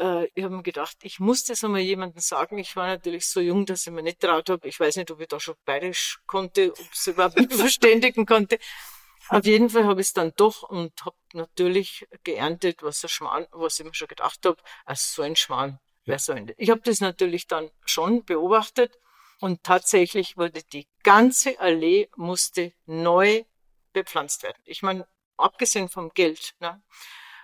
Äh, 0.00 0.28
ich 0.34 0.44
habe 0.44 0.56
mir 0.56 0.62
gedacht, 0.62 0.96
ich 1.02 1.20
muss 1.20 1.44
das 1.44 1.62
einmal 1.64 1.80
jemandem 1.80 2.20
sagen. 2.20 2.58
Ich 2.58 2.76
war 2.76 2.86
natürlich 2.86 3.28
so 3.28 3.40
jung, 3.40 3.66
dass 3.66 3.86
ich 3.86 3.92
mir 3.92 4.02
nicht 4.02 4.20
traut 4.20 4.48
habe. 4.48 4.66
Ich 4.68 4.78
weiß 4.80 4.96
nicht, 4.96 5.10
ob 5.10 5.20
ich 5.20 5.28
da 5.28 5.38
schon 5.40 5.54
bayerisch 5.64 6.20
konnte, 6.26 6.72
ob 6.72 6.92
es 6.92 7.06
überhaupt 7.06 7.52
verständigen 7.52 8.26
konnte. 8.26 8.58
Auf 9.28 9.44
jeden 9.46 9.70
Fall 9.70 9.84
habe 9.84 10.00
ich 10.00 10.08
es 10.08 10.12
dann 10.12 10.32
doch 10.36 10.62
und 10.64 10.92
habe 11.04 11.16
natürlich 11.34 12.06
geerntet, 12.24 12.82
was, 12.82 13.02
ein 13.04 13.08
Schmarrn, 13.08 13.46
was 13.52 13.78
ich 13.78 13.86
mir 13.86 13.94
schon 13.94 14.08
gedacht 14.08 14.44
habe, 14.44 14.56
also 14.86 15.02
so 15.16 15.22
ein 15.22 15.36
Schmarrn. 15.36 15.78
Wer 16.04 16.18
soll 16.18 16.36
denn? 16.36 16.54
Ich 16.56 16.70
habe 16.70 16.80
das 16.82 17.00
natürlich 17.00 17.46
dann 17.46 17.70
schon 17.84 18.24
beobachtet 18.24 18.98
und 19.40 19.62
tatsächlich 19.62 20.36
wurde 20.36 20.62
die 20.72 20.86
ganze 21.02 21.58
Allee 21.60 22.08
musste 22.16 22.72
neu 22.86 23.44
bepflanzt 23.92 24.42
werden. 24.42 24.62
Ich 24.64 24.82
meine, 24.82 25.06
abgesehen 25.36 25.88
vom 25.88 26.10
Geld. 26.10 26.54
Ne? 26.60 26.82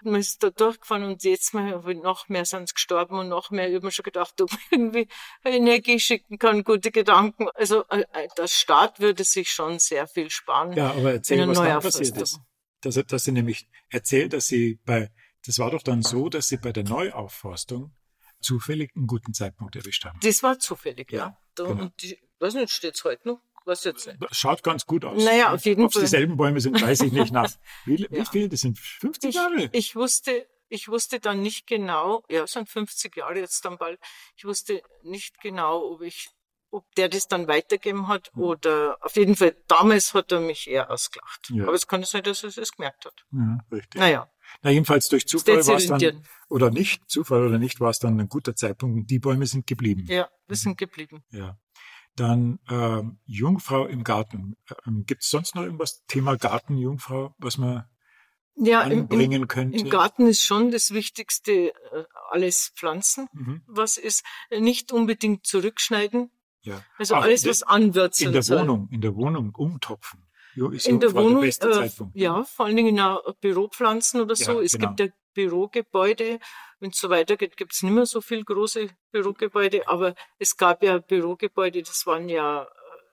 Man 0.03 0.21
ist 0.21 0.43
da 0.43 0.51
durchgefahren 0.51 1.05
und 1.05 1.25
jetzt 1.25 1.55
mal 1.55 1.81
noch 1.95 2.29
mehr 2.29 2.45
sind 2.45 2.73
gestorben 2.75 3.19
und 3.19 3.29
noch 3.29 3.51
mehr. 3.51 3.69
Ich 3.69 3.75
habe 3.75 3.87
mir 3.87 3.93
schon 3.93 4.05
gedacht, 4.05 4.41
ob 4.41 4.51
man 4.51 4.61
irgendwie 4.71 5.09
Energie 5.45 5.99
schicken 5.99 6.39
kann, 6.39 6.65
gute 6.65 6.91
Gedanken. 6.91 7.49
Also 7.55 7.85
äh, 7.89 8.05
äh, 8.13 8.29
der 8.37 8.47
Staat 8.47 9.01
würde 9.01 9.25
sich 9.25 9.51
schon 9.51 9.79
sehr 9.79 10.07
viel 10.07 10.31
sparen. 10.31 10.73
Ja, 10.75 10.91
aber 10.91 11.13
erzähl, 11.13 11.49
was 11.49 11.59
dann 11.59 11.81
passiert 11.81 12.17
ist. 12.19 12.41
Dass, 12.83 12.95
dass 12.95 13.25
sie 13.25 13.33
nämlich 13.33 13.69
erzählt, 13.89 14.33
dass 14.33 14.47
sie 14.47 14.79
bei, 14.85 15.11
das 15.45 15.59
war 15.59 15.71
doch 15.71 15.83
dann 15.83 16.03
so, 16.03 16.29
dass 16.29 16.49
sie 16.49 16.59
bei 16.59 16.73
der 16.73 16.85
Neuaufforstung 16.85 17.93
zufällig 18.41 18.93
einen 18.97 19.07
guten 19.07 19.35
Zeitpunkt 19.35 19.77
erwischt 19.77 20.05
haben. 20.05 20.19
Das 20.23 20.43
war 20.43 20.59
zufällig, 20.59 21.11
Ja, 21.13 21.19
ja. 21.19 21.39
Da, 21.55 21.65
genau. 21.65 21.83
Und 21.83 22.03
die, 22.03 22.19
weiß 22.41 22.55
nicht, 22.55 22.71
steht's 22.73 23.03
heute 23.05 23.27
noch? 23.29 23.41
Was 23.65 23.83
jetzt 23.83 24.07
nicht. 24.07 24.19
Schaut 24.31 24.63
ganz 24.63 24.87
gut 24.87 25.05
aus. 25.05 25.25
Naja, 25.25 25.53
auf 25.53 25.65
jeden 25.65 25.83
Ob 25.83 25.89
es 25.89 25.95
Fall. 25.95 26.03
dieselben 26.03 26.37
Bäume 26.37 26.61
sind, 26.61 26.81
weiß 26.81 27.01
ich 27.01 27.11
nicht 27.13 27.33
nach. 27.33 27.51
Wie, 27.85 28.07
wie 28.11 28.17
Ja. 28.19 28.25
viel? 28.25 28.49
Das 28.49 28.61
sind 28.61 28.79
50 28.79 29.31
Ich, 29.31 29.35
Jahre. 29.35 29.69
ich 29.73 29.97
wusste, 29.97 30.47
ich 30.69 30.87
wusste 30.89 31.19
dann 31.19 31.43
nicht 31.43 31.67
genau, 31.67 32.23
ja, 32.29 32.45
es 32.45 32.53
sind 32.53 32.69
50 32.69 33.17
Jahre 33.17 33.41
jetzt 33.41 33.65
dann 33.65 33.77
bald, 33.79 33.99
ich 34.37 34.45
wusste 34.45 34.83
nicht 35.03 35.41
genau, 35.41 35.83
ob 35.95 36.03
ich, 36.03 36.29
ob 36.71 36.85
der 36.95 37.09
das 37.09 37.27
dann 37.27 37.49
weitergeben 37.49 38.07
hat 38.07 38.31
Hm. 38.35 38.43
oder 38.43 38.99
auf 39.01 39.17
jeden 39.17 39.35
Fall, 39.35 39.57
damals 39.67 40.15
hat 40.15 40.31
er 40.31 40.39
mich 40.41 40.69
eher 40.71 40.89
ausgelacht. 40.91 41.51
Ja. 41.51 41.65
Aber 41.65 41.73
es 41.75 41.89
kann 41.89 42.05
sein, 42.05 42.23
dass 42.23 42.45
er 42.45 42.57
es 42.57 42.71
gemerkt 42.73 43.05
hat. 43.07 43.25
ja, 43.33 43.59
richtig. 43.73 43.99
Naja, 44.01 44.31
Na, 44.63 44.71
jedenfalls 44.71 45.09
durch 45.09 45.27
Zufall 45.27 45.67
war 45.67 45.77
es 45.77 45.87
dann, 45.87 46.23
oder 46.49 46.71
nicht, 46.71 47.09
Zufall 47.09 47.47
oder 47.47 47.59
nicht, 47.59 47.81
war 47.81 47.91
es 47.91 47.99
dann 47.99 48.19
ein 48.21 48.29
guter 48.29 48.55
Zeitpunkt 48.57 48.97
und 48.97 49.11
die 49.11 49.19
Bäume 49.19 49.47
sind 49.47 49.67
geblieben. 49.67 50.07
ja, 50.09 50.29
wir 50.47 50.57
sind 50.57 50.79
geblieben. 50.79 51.25
Ja. 51.31 51.59
Dann 52.15 52.59
äh, 52.69 53.03
Jungfrau 53.27 53.87
im 53.87 54.03
Garten. 54.03 54.57
Ähm, 54.87 55.05
Gibt 55.07 55.23
es 55.23 55.31
sonst 55.31 55.55
noch 55.55 55.63
irgendwas 55.63 56.05
Thema 56.07 56.37
Garten, 56.37 56.79
Jungfrau, 56.79 57.35
was 57.39 57.59
man 57.59 57.85
ja, 58.55 58.81
anbringen 58.81 59.43
im, 59.43 59.49
könnte? 59.49 59.79
Im 59.79 59.91
Garten 59.91 60.27
ist 60.27 60.43
schon 60.43 60.71
das 60.71 60.95
Wichtigste 60.95 61.53
äh, 61.53 62.05
alles 62.31 62.73
Pflanzen. 62.75 63.29
Mhm. 63.33 63.63
Was 63.67 63.99
ist 63.99 64.25
nicht 64.51 64.93
unbedingt 64.93 65.47
zurückschneiden. 65.47 66.31
Ja. 66.63 66.83
Also 66.99 67.15
Ach, 67.15 67.23
alles, 67.23 67.47
was 67.47 67.63
anwürzeln 67.63 68.29
In 68.29 68.33
der 68.33 68.43
soll. 68.43 68.61
Wohnung, 68.63 68.89
in 68.91 69.01
der 69.01 69.15
Wohnung 69.15 69.55
umtopfen. 69.55 70.26
Jo, 70.57 70.71
ist 70.71 70.89
in 70.89 71.01
der 71.01 71.13
Wohnung, 71.13 71.43
der 71.43 71.83
äh, 71.83 71.91
ja, 72.15 72.43
vor 72.43 72.65
allen 72.65 72.77
Dingen 72.77 72.97
in 72.97 73.35
Büropflanzen 73.43 74.23
oder 74.23 74.35
so. 74.35 74.53
Ja, 74.53 74.61
es 74.63 74.73
genau. 74.73 74.89
gibt 74.89 75.01
ja 75.01 75.07
Bürogebäude. 75.35 76.41
Wenn 76.81 76.91
es 76.91 76.99
so 76.99 77.11
weitergeht, 77.11 77.59
gibt 77.59 77.75
es 77.75 77.83
nicht 77.83 77.93
mehr 77.93 78.07
so 78.07 78.23
viel 78.23 78.43
große 78.43 78.89
Bürogebäude, 79.13 79.87
aber 79.87 80.15
es 80.39 80.57
gab 80.57 80.83
ja 80.83 80.97
Bürogebäude, 80.97 81.83
das 81.83 82.07
waren 82.07 82.31
ja, 82.31 82.67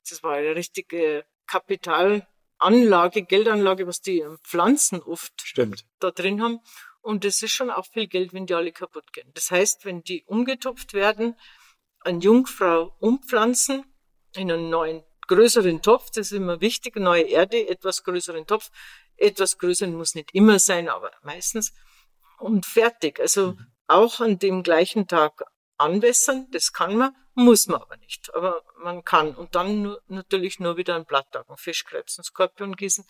das 0.10 0.24
war 0.24 0.36
eine 0.36 0.56
richtige 0.56 1.26
Kapitalanlage, 1.46 3.24
Geldanlage, 3.24 3.88
was 3.88 4.00
die 4.00 4.26
Pflanzen 4.44 5.02
oft 5.02 5.34
Stimmt. 5.42 5.86
da 6.00 6.12
drin 6.12 6.42
haben. 6.42 6.60
Und 7.02 7.26
das 7.26 7.42
ist 7.42 7.52
schon 7.52 7.70
auch 7.70 7.86
viel 7.86 8.08
Geld, 8.08 8.34
wenn 8.34 8.46
die 8.46 8.54
alle 8.54 8.72
kaputt 8.72 9.12
gehen. 9.12 9.30
Das 9.34 9.52
heißt, 9.52 9.84
wenn 9.84 10.02
die 10.02 10.24
umgetopft 10.24 10.94
werden, 10.94 11.36
eine 12.00 12.20
Jungfrau 12.20 12.96
umpflanzen 13.00 13.84
in 14.34 14.50
einen 14.50 14.70
neuen, 14.70 15.04
größeren 15.28 15.82
Topf, 15.82 16.12
das 16.12 16.28
ist 16.28 16.32
immer 16.34 16.62
wichtig, 16.62 16.96
neue 16.96 17.24
Erde, 17.24 17.68
etwas 17.68 18.04
größeren 18.04 18.46
Topf. 18.46 18.70
Etwas 19.18 19.58
größeren 19.58 19.96
muss 19.96 20.16
nicht 20.16 20.34
immer 20.34 20.60
sein, 20.60 20.90
aber 20.90 21.12
meistens 21.22 21.74
und 22.40 22.66
fertig. 22.66 23.20
Also 23.20 23.54
mhm. 23.54 23.68
auch 23.88 24.20
an 24.20 24.40
dem 24.40 24.64
gleichen 24.64 25.08
Tag 25.08 25.44
anwässern, 25.78 26.48
das 26.52 26.74
kann 26.74 26.98
man, 26.98 27.16
muss 27.36 27.68
man 27.68 27.82
aber 27.82 27.98
nicht. 27.98 28.34
Aber 28.34 28.64
man 28.78 29.04
kann. 29.04 29.36
Und 29.36 29.56
dann 29.56 29.82
nur, 29.82 30.02
natürlich 30.08 30.60
nur 30.60 30.78
wieder 30.78 30.96
ein 30.96 31.06
Blatttag, 31.06 31.50
ein 31.50 31.58
Fischkrebs, 31.58 32.20
ein 32.20 32.24
Skorpion 32.24 32.76
gießen. 32.76 33.06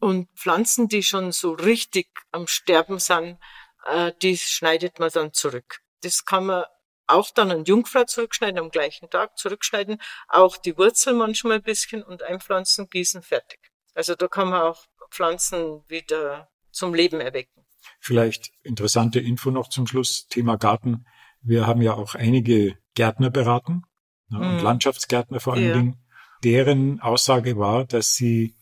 Und 0.00 0.28
Pflanzen, 0.36 0.88
die 0.88 1.02
schon 1.02 1.32
so 1.32 1.52
richtig 1.52 2.08
am 2.30 2.46
Sterben 2.46 2.98
sind, 2.98 3.38
äh, 3.86 4.12
die 4.20 4.36
schneidet 4.36 4.98
man 4.98 5.10
dann 5.10 5.32
zurück. 5.32 5.80
Das 6.02 6.24
kann 6.24 6.46
man 6.46 6.64
auch 7.06 7.30
dann 7.30 7.50
an 7.50 7.64
Jungfrau 7.64 8.04
zurückschneiden, 8.04 8.58
am 8.58 8.70
gleichen 8.70 9.10
Tag 9.10 9.38
zurückschneiden, 9.38 9.98
auch 10.28 10.56
die 10.56 10.76
Wurzel 10.76 11.14
manchmal 11.14 11.56
ein 11.56 11.62
bisschen 11.62 12.02
und 12.02 12.22
einpflanzen, 12.22 12.88
gießen, 12.88 13.22
fertig. 13.22 13.60
Also 13.94 14.14
da 14.14 14.28
kann 14.28 14.48
man 14.48 14.62
auch 14.62 14.84
Pflanzen 15.10 15.82
wieder 15.88 16.48
zum 16.70 16.94
Leben 16.94 17.20
erwecken. 17.20 17.64
Vielleicht 18.00 18.50
interessante 18.62 19.20
Info 19.20 19.50
noch 19.50 19.68
zum 19.68 19.86
Schluss, 19.86 20.26
Thema 20.28 20.56
Garten. 20.56 21.06
Wir 21.42 21.66
haben 21.66 21.82
ja 21.82 21.94
auch 21.94 22.14
einige 22.14 22.78
Gärtner 22.94 23.30
beraten 23.30 23.82
ne, 24.28 24.38
mhm. 24.38 24.44
und 24.44 24.62
Landschaftsgärtner 24.62 25.40
vor 25.40 25.54
allen 25.54 25.68
ja. 25.68 25.74
Dingen. 25.74 26.00
Deren 26.42 27.00
Aussage 27.00 27.56
war, 27.58 27.84
dass 27.84 28.14
sie 28.14 28.56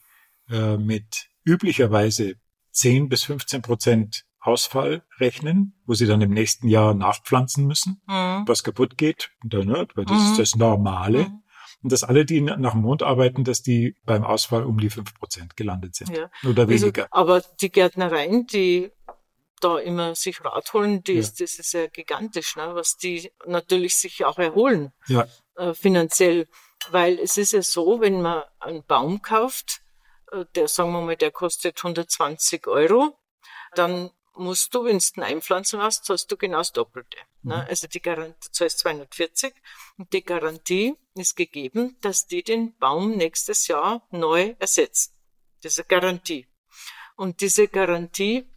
äh, 0.48 0.76
mit 0.76 1.28
üblicherweise 1.44 2.34
10 2.72 3.08
bis 3.08 3.24
15 3.24 3.62
Prozent 3.62 4.24
Ausfall 4.42 5.04
rechnen, 5.18 5.80
wo 5.86 5.94
sie 5.94 6.06
dann 6.06 6.20
im 6.20 6.30
nächsten 6.30 6.68
Jahr 6.68 6.94
nachpflanzen 6.94 7.66
müssen, 7.66 8.02
mhm. 8.06 8.42
was 8.46 8.64
kaputt 8.64 8.98
geht, 8.98 9.30
ne, 9.44 9.86
weil 9.94 10.04
das 10.04 10.20
mhm. 10.20 10.30
ist 10.30 10.38
das 10.38 10.56
Normale. 10.56 11.24
Mhm. 11.24 11.42
Und 11.82 11.90
dass 11.90 12.04
alle, 12.04 12.24
die 12.24 12.40
nach 12.40 12.72
dem 12.72 12.82
Mond 12.82 13.02
arbeiten, 13.02 13.44
dass 13.44 13.62
die 13.62 13.96
beim 14.04 14.24
Ausfall 14.24 14.64
um 14.64 14.78
die 14.78 14.90
fünf 14.90 15.14
Prozent 15.14 15.56
gelandet 15.56 15.96
sind. 15.96 16.16
Ja. 16.16 16.30
Oder 16.44 16.62
also, 16.62 16.68
weniger. 16.68 17.08
Also, 17.10 17.32
aber 17.32 17.42
die 17.60 17.70
Gärtnereien, 17.70 18.46
die 18.46 18.92
da 19.60 19.78
immer 19.78 20.14
sich 20.14 20.44
Rat 20.44 20.72
holen, 20.72 21.02
die 21.02 21.14
ja. 21.14 21.20
ist, 21.20 21.40
das 21.40 21.54
ist 21.54 21.72
ja 21.72 21.86
gigantisch, 21.86 22.56
ne? 22.56 22.74
was 22.74 22.96
die 22.96 23.32
natürlich 23.46 23.96
sich 23.96 24.24
auch 24.24 24.38
erholen 24.38 24.92
ja. 25.06 25.26
äh, 25.56 25.74
finanziell. 25.74 26.48
Weil 26.90 27.18
es 27.18 27.36
ist 27.36 27.52
ja 27.52 27.62
so, 27.62 28.00
wenn 28.00 28.22
man 28.22 28.42
einen 28.58 28.84
Baum 28.84 29.22
kauft, 29.22 29.82
äh, 30.32 30.44
der, 30.54 30.68
sagen 30.68 30.92
wir 30.92 31.00
mal, 31.00 31.16
der 31.16 31.30
kostet 31.30 31.78
120 31.78 32.66
Euro, 32.66 33.16
dann 33.74 34.10
musst 34.34 34.74
du, 34.74 34.84
wenn 34.84 34.98
du 34.98 35.04
einen 35.16 35.34
einpflanzen 35.34 35.80
hast, 35.80 36.04
zahlst 36.04 36.30
du 36.30 36.36
genau 36.36 36.58
das 36.58 36.72
Doppelte. 36.72 37.18
Ne? 37.42 37.56
Mhm. 37.56 37.68
Also 37.68 37.86
die 37.86 38.00
Garantie, 38.00 38.38
du 38.44 38.52
zahlst 38.52 38.78
240 38.80 39.54
und 39.98 40.12
die 40.12 40.24
Garantie 40.24 40.96
ist 41.14 41.36
gegeben, 41.36 41.96
dass 42.00 42.26
die 42.26 42.42
den 42.42 42.76
Baum 42.78 43.16
nächstes 43.16 43.68
Jahr 43.68 44.06
neu 44.10 44.54
ersetzen. 44.58 45.12
Das 45.62 45.72
ist 45.72 45.80
eine 45.80 45.88
Garantie. 45.88 46.46
Und 47.16 47.40
diese 47.40 47.68
Garantie 47.68 48.48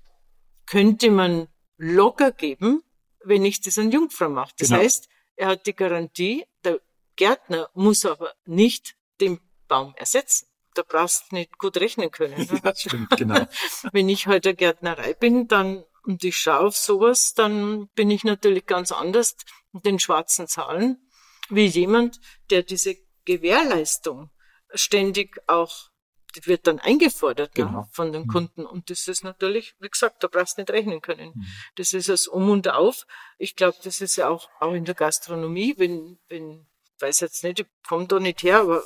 könnte 0.65 1.11
man 1.11 1.47
locker 1.77 2.31
geben, 2.31 2.83
wenn 3.23 3.45
ich 3.45 3.61
das 3.61 3.77
an 3.77 3.91
Jungfrau 3.91 4.29
mache. 4.29 4.53
Das 4.57 4.69
genau. 4.69 4.81
heißt, 4.81 5.09
er 5.35 5.47
hat 5.47 5.67
die 5.67 5.75
Garantie, 5.75 6.45
der 6.63 6.79
Gärtner 7.15 7.69
muss 7.73 8.05
aber 8.05 8.33
nicht 8.45 8.95
den 9.19 9.39
Baum 9.67 9.93
ersetzen. 9.97 10.47
Da 10.75 10.83
brauchst 10.87 11.31
du 11.31 11.35
nicht 11.35 11.57
gut 11.57 11.77
rechnen 11.77 12.11
können. 12.11 12.37
Ne? 12.37 12.61
Ja, 12.63 12.75
stimmt, 12.75 13.09
genau. 13.17 13.47
wenn 13.91 14.09
ich 14.09 14.27
halt 14.27 14.45
der 14.45 14.53
Gärtnerei 14.53 15.13
bin, 15.13 15.47
dann 15.47 15.83
und 16.03 16.23
ich 16.23 16.37
schaue 16.37 16.67
auf 16.67 16.77
sowas, 16.77 17.33
dann 17.33 17.87
bin 17.95 18.11
ich 18.11 18.23
natürlich 18.23 18.67
ganz 18.67 18.91
anders 18.91 19.35
in 19.73 19.81
den 19.81 19.99
schwarzen 19.99 20.47
Zahlen 20.47 21.09
wie 21.49 21.65
jemand, 21.65 22.19
der 22.51 22.63
diese 22.63 22.95
Gewährleistung 23.25 24.29
ständig 24.73 25.41
auch 25.47 25.89
die 26.35 26.45
wird 26.47 26.67
dann 26.67 26.79
eingefordert 26.79 27.57
ne, 27.57 27.65
genau. 27.65 27.81
ne, 27.81 27.87
von 27.91 28.11
den 28.11 28.23
mhm. 28.23 28.27
Kunden. 28.27 28.65
Und 28.65 28.89
das 28.89 29.07
ist 29.07 29.23
natürlich, 29.23 29.75
wie 29.79 29.89
gesagt, 29.89 30.23
da 30.23 30.27
brauchst 30.27 30.57
du 30.57 30.61
nicht 30.61 30.71
rechnen 30.71 31.01
können. 31.01 31.31
Mhm. 31.33 31.45
Das 31.75 31.93
ist 31.93 32.09
das 32.09 32.27
Um 32.27 32.49
und 32.49 32.67
Auf. 32.67 33.05
Ich 33.37 33.55
glaube, 33.55 33.77
das 33.83 34.01
ist 34.01 34.15
ja 34.17 34.29
auch, 34.29 34.49
auch 34.59 34.73
in 34.73 34.85
der 34.85 34.95
Gastronomie, 34.95 35.75
wenn, 35.77 36.19
wenn, 36.27 36.67
weiß 36.99 37.21
jetzt 37.21 37.43
nicht, 37.43 37.61
ich 37.61 37.67
komme 37.87 38.07
da 38.07 38.19
nicht 38.19 38.43
her, 38.43 38.59
aber 38.61 38.83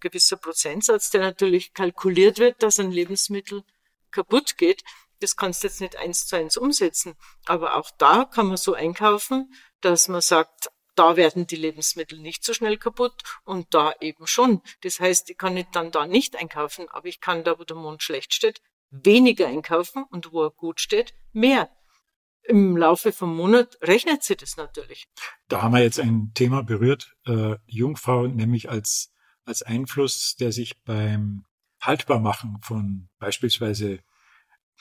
gewisser 0.00 0.36
Prozentsatz, 0.36 1.10
der 1.10 1.20
natürlich 1.20 1.74
kalkuliert 1.74 2.38
wird, 2.38 2.62
dass 2.62 2.80
ein 2.80 2.90
Lebensmittel 2.90 3.64
kaputt 4.10 4.56
geht, 4.56 4.82
das 5.20 5.36
kannst 5.36 5.62
du 5.62 5.68
jetzt 5.68 5.80
nicht 5.80 5.96
eins 5.96 6.26
zu 6.26 6.36
eins 6.36 6.56
umsetzen. 6.56 7.14
Aber 7.46 7.76
auch 7.76 7.90
da 7.98 8.24
kann 8.24 8.46
man 8.46 8.56
so 8.56 8.74
einkaufen, 8.74 9.52
dass 9.80 10.08
man 10.08 10.20
sagt, 10.20 10.70
da 10.94 11.16
werden 11.16 11.46
die 11.46 11.56
Lebensmittel 11.56 12.18
nicht 12.18 12.44
so 12.44 12.52
schnell 12.52 12.76
kaputt 12.76 13.22
und 13.44 13.72
da 13.72 13.92
eben 14.00 14.26
schon. 14.26 14.62
Das 14.82 14.98
heißt, 14.98 15.30
ich 15.30 15.38
kann 15.38 15.54
nicht 15.54 15.74
dann 15.74 15.92
da 15.92 16.06
nicht 16.06 16.36
einkaufen, 16.36 16.88
aber 16.88 17.06
ich 17.06 17.20
kann 17.20 17.44
da, 17.44 17.58
wo 17.58 17.64
der 17.64 17.76
Mond 17.76 18.02
schlecht 18.02 18.34
steht, 18.34 18.60
weniger 18.90 19.46
einkaufen 19.46 20.04
und 20.10 20.32
wo 20.32 20.44
er 20.44 20.50
gut 20.50 20.80
steht, 20.80 21.14
mehr. 21.32 21.70
Im 22.42 22.76
Laufe 22.76 23.12
vom 23.12 23.36
Monat 23.36 23.78
rechnet 23.82 24.24
sich 24.24 24.38
das 24.38 24.56
natürlich. 24.56 25.06
Da 25.48 25.62
haben 25.62 25.74
wir 25.74 25.82
jetzt 25.82 26.00
ein 26.00 26.32
Thema 26.34 26.62
berührt, 26.62 27.14
äh, 27.26 27.56
Jungfrau, 27.66 28.26
nämlich 28.26 28.70
als, 28.70 29.12
als 29.48 29.62
Einfluss, 29.62 30.36
der 30.36 30.52
sich 30.52 30.82
beim 30.84 31.44
Haltbarmachen 31.80 32.58
von 32.62 33.08
beispielsweise 33.18 34.00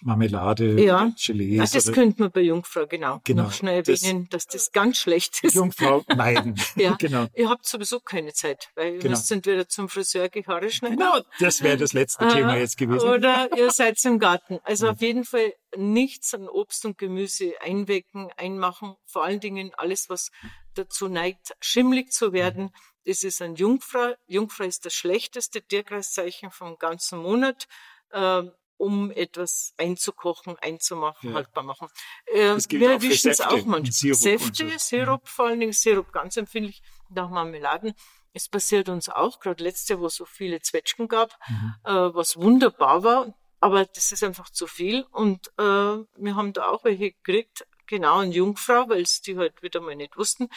Marmelade, 0.03 0.79
ja. 0.79 1.11
Gelee. 1.25 1.55
Ja, 1.55 1.65
das 1.65 1.91
könnte 1.91 2.21
man 2.21 2.31
bei 2.31 2.41
Jungfrau 2.41 2.85
genau, 2.85 3.19
genau 3.23 3.43
noch 3.43 3.51
schnell 3.51 3.79
erwähnen, 3.79 4.27
das, 4.29 4.45
dass 4.45 4.65
das 4.65 4.71
ganz 4.71 4.97
schlecht 4.97 5.43
ist. 5.43 5.55
Jungfrau 5.55 6.03
meiden. 6.15 6.55
ja, 6.75 6.95
genau. 6.99 7.25
Ihr 7.33 7.49
habt 7.49 7.65
sowieso 7.65 7.99
keine 7.99 8.31
Zeit, 8.33 8.69
weil 8.75 8.93
ihr 8.93 8.99
genau. 8.99 9.11
müsst 9.11 9.31
entweder 9.31 9.67
zum 9.67 9.89
Friseur 9.89 10.29
die 10.29 10.45
Haare 10.45 10.69
schneiden. 10.69 10.97
Genau, 10.97 11.19
das 11.39 11.63
wäre 11.63 11.77
das 11.77 11.93
letzte 11.93 12.25
äh, 12.25 12.29
Thema 12.29 12.57
jetzt 12.57 12.77
gewesen. 12.77 13.09
Oder 13.09 13.49
ihr 13.57 13.71
seid 13.71 13.97
im 14.05 14.19
Garten. 14.19 14.59
Also 14.63 14.85
ja. 14.85 14.91
auf 14.91 15.01
jeden 15.01 15.25
Fall 15.25 15.51
nichts 15.75 16.33
an 16.35 16.47
Obst 16.47 16.85
und 16.85 16.99
Gemüse 16.99 17.53
einwecken, 17.61 18.29
einmachen. 18.37 18.95
Vor 19.05 19.23
allen 19.23 19.39
Dingen 19.39 19.71
alles, 19.77 20.09
was 20.09 20.29
dazu 20.75 21.07
neigt, 21.07 21.55
schimmlig 21.59 22.11
zu 22.11 22.33
werden. 22.33 22.69
Das 23.07 23.23
ist 23.23 23.41
ein 23.41 23.55
Jungfrau. 23.55 24.15
Jungfrau 24.27 24.65
ist 24.65 24.85
das 24.85 24.93
schlechteste 24.93 25.61
Tierkreiszeichen 25.61 26.51
vom 26.51 26.77
ganzen 26.77 27.19
Monat. 27.19 27.67
Ähm, 28.11 28.51
um 28.79 29.09
etwas 29.09 29.73
einzukochen, 29.77 30.55
einzumachen, 30.59 31.31
ja. 31.31 31.35
haltbar 31.35 31.63
machen. 31.63 31.87
Äh, 32.27 32.55
wir 32.69 32.91
erwischen 32.91 33.31
es 33.31 33.41
auch 33.41 33.65
manchmal. 33.65 34.13
Säfte, 34.13 34.69
so. 34.69 34.77
Sirup, 34.77 35.23
mhm. 35.23 35.27
vor 35.27 35.47
allen 35.47 35.59
Dingen 35.59 35.73
Sirup 35.73 36.11
ganz 36.11 36.37
empfindlich, 36.37 36.83
nach 37.09 37.27
Marmeladen. 37.29 37.95
Es 38.33 38.47
passiert 38.47 38.87
uns 38.87 39.09
auch, 39.09 39.39
gerade 39.39 39.63
letzte, 39.63 39.93
Jahr, 39.93 40.01
wo 40.01 40.05
es 40.05 40.15
so 40.15 40.25
viele 40.25 40.61
Zwetschgen 40.61 41.07
gab, 41.07 41.31
mhm. 41.47 41.73
äh, 41.85 42.13
was 42.13 42.37
wunderbar 42.37 43.03
war, 43.03 43.33
aber 43.59 43.85
das 43.85 44.11
ist 44.11 44.23
einfach 44.23 44.51
zu 44.51 44.67
viel. 44.67 45.07
Und 45.11 45.47
äh, 45.57 45.63
wir 45.63 46.35
haben 46.35 46.53
da 46.53 46.67
auch 46.67 46.83
welche 46.83 47.13
gekriegt, 47.13 47.65
genau 47.87 48.19
eine 48.19 48.31
Jungfrau, 48.31 48.87
weil 48.89 49.01
es 49.01 49.23
die 49.23 49.37
halt 49.37 49.63
wieder 49.63 49.81
mal 49.81 49.95
nicht 49.95 50.17
wussten 50.17 50.49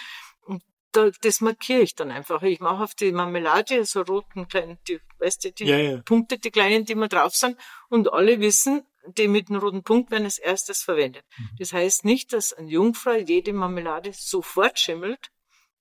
da, 0.93 1.11
das 1.23 1.41
markiere 1.41 1.81
ich 1.81 1.95
dann 1.95 2.11
einfach. 2.11 2.43
Ich 2.43 2.61
mache 2.61 2.83
auf 2.83 2.95
die 2.95 3.13
Marmelade 3.13 3.85
so 3.85 4.03
roten 4.03 4.49
kleinen, 4.49 4.79
die, 4.89 5.01
weißt 5.19 5.45
du, 5.45 5.53
die 5.53 5.65
ja, 5.65 5.79
ja. 5.79 6.03
Punkte, 6.03 6.39
die 6.39 6.51
kleinen, 6.51 6.85
die 6.85 6.93
immer 6.93 7.09
drauf 7.09 7.35
sind. 7.35 7.57
Und 7.89 8.13
alle 8.13 8.41
wissen, 8.41 8.83
die 9.07 9.29
mit 9.29 9.49
dem 9.49 9.57
roten 9.57 9.83
Punkt 9.83 10.11
werden 10.11 10.25
als 10.25 10.39
erstes 10.39 10.83
verwendet. 10.83 11.25
Mhm. 11.37 11.51
Das 11.59 11.73
heißt 11.73 12.05
nicht, 12.05 12.33
dass 12.33 12.53
ein 12.53 12.69
Jungfrau 12.69 13.15
jede 13.15 13.53
Marmelade 13.53 14.13
sofort 14.13 14.79
schimmelt, 14.79 15.31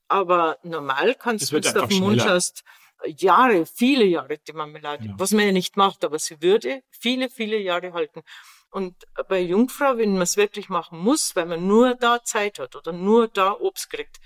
aber 0.07 0.57
normal 0.63 1.15
kannst 1.15 1.51
du, 1.51 1.55
wenn 1.55 1.61
du 1.61 1.83
auf 1.83 1.89
den 1.89 1.99
Mund 1.99 2.21
schaust, 2.21 2.63
Jahre, 3.05 3.65
viele 3.65 4.03
Jahre 4.05 4.37
die 4.39 4.53
Marmelade, 4.53 5.05
ja. 5.05 5.13
was 5.17 5.31
man 5.31 5.45
ja 5.45 5.51
nicht 5.51 5.77
macht, 5.77 6.03
aber 6.03 6.19
sie 6.19 6.41
würde 6.41 6.83
viele, 6.89 7.29
viele 7.29 7.57
Jahre 7.57 7.93
halten. 7.93 8.23
Und 8.71 8.95
bei 9.27 9.39
Jungfrau, 9.39 9.97
wenn 9.97 10.13
man 10.13 10.23
es 10.23 10.37
wirklich 10.37 10.69
machen 10.69 10.99
muss, 10.99 11.35
weil 11.35 11.45
man 11.45 11.65
nur 11.65 11.95
da 11.95 12.23
Zeit 12.23 12.59
hat 12.59 12.75
oder 12.75 12.91
nur 12.91 13.27
da 13.27 13.53
Obst 13.53 13.89
kriegt, 13.89 14.19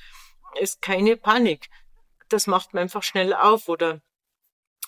ist 0.60 0.82
keine 0.82 1.18
Panik. 1.18 1.70
das 2.30 2.48
macht 2.48 2.74
man 2.74 2.84
einfach 2.84 3.04
schnell 3.04 3.34
auf 3.34 3.70
oder 3.70 4.02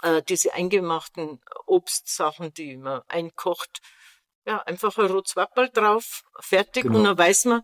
äh, 0.01 0.21
diese 0.23 0.53
eingemachten 0.53 1.39
Obstsachen, 1.65 2.53
die 2.53 2.77
man 2.77 3.01
einkocht, 3.07 3.81
ja, 4.45 4.61
einfach 4.63 4.97
ein 4.97 5.07
Rotzwapperl 5.07 5.69
drauf, 5.69 6.23
fertig 6.39 6.83
genau. 6.83 6.99
und 6.99 7.03
dann 7.03 7.17
weiß 7.17 7.45
man, 7.45 7.63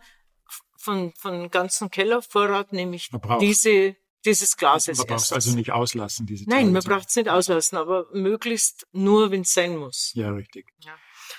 von, 0.78 1.14
von 1.16 1.50
ganzen 1.52 1.92
Kellervorrat 1.92 2.74
nehme 2.74 2.96
ich 2.96 3.10
diese, 3.40 3.96
dieses 4.26 4.58
Glas 4.58 4.88
Man 4.88 4.96
braucht 4.98 5.12
es 5.22 5.32
also 5.32 5.56
nicht 5.56 5.72
auslassen, 5.72 6.26
diese 6.26 6.50
Nein, 6.50 6.74
man 6.74 6.84
braucht 6.84 7.10
es 7.10 7.16
nicht 7.16 7.30
auslassen, 7.30 7.78
aber 7.78 8.08
möglichst 8.14 8.88
nur, 8.92 9.32
wenn 9.32 9.42
es 9.42 9.54
sein 9.54 9.78
muss. 9.78 10.12
Ja, 10.16 10.32
richtig. 10.32 10.68
Ja. 10.80 10.98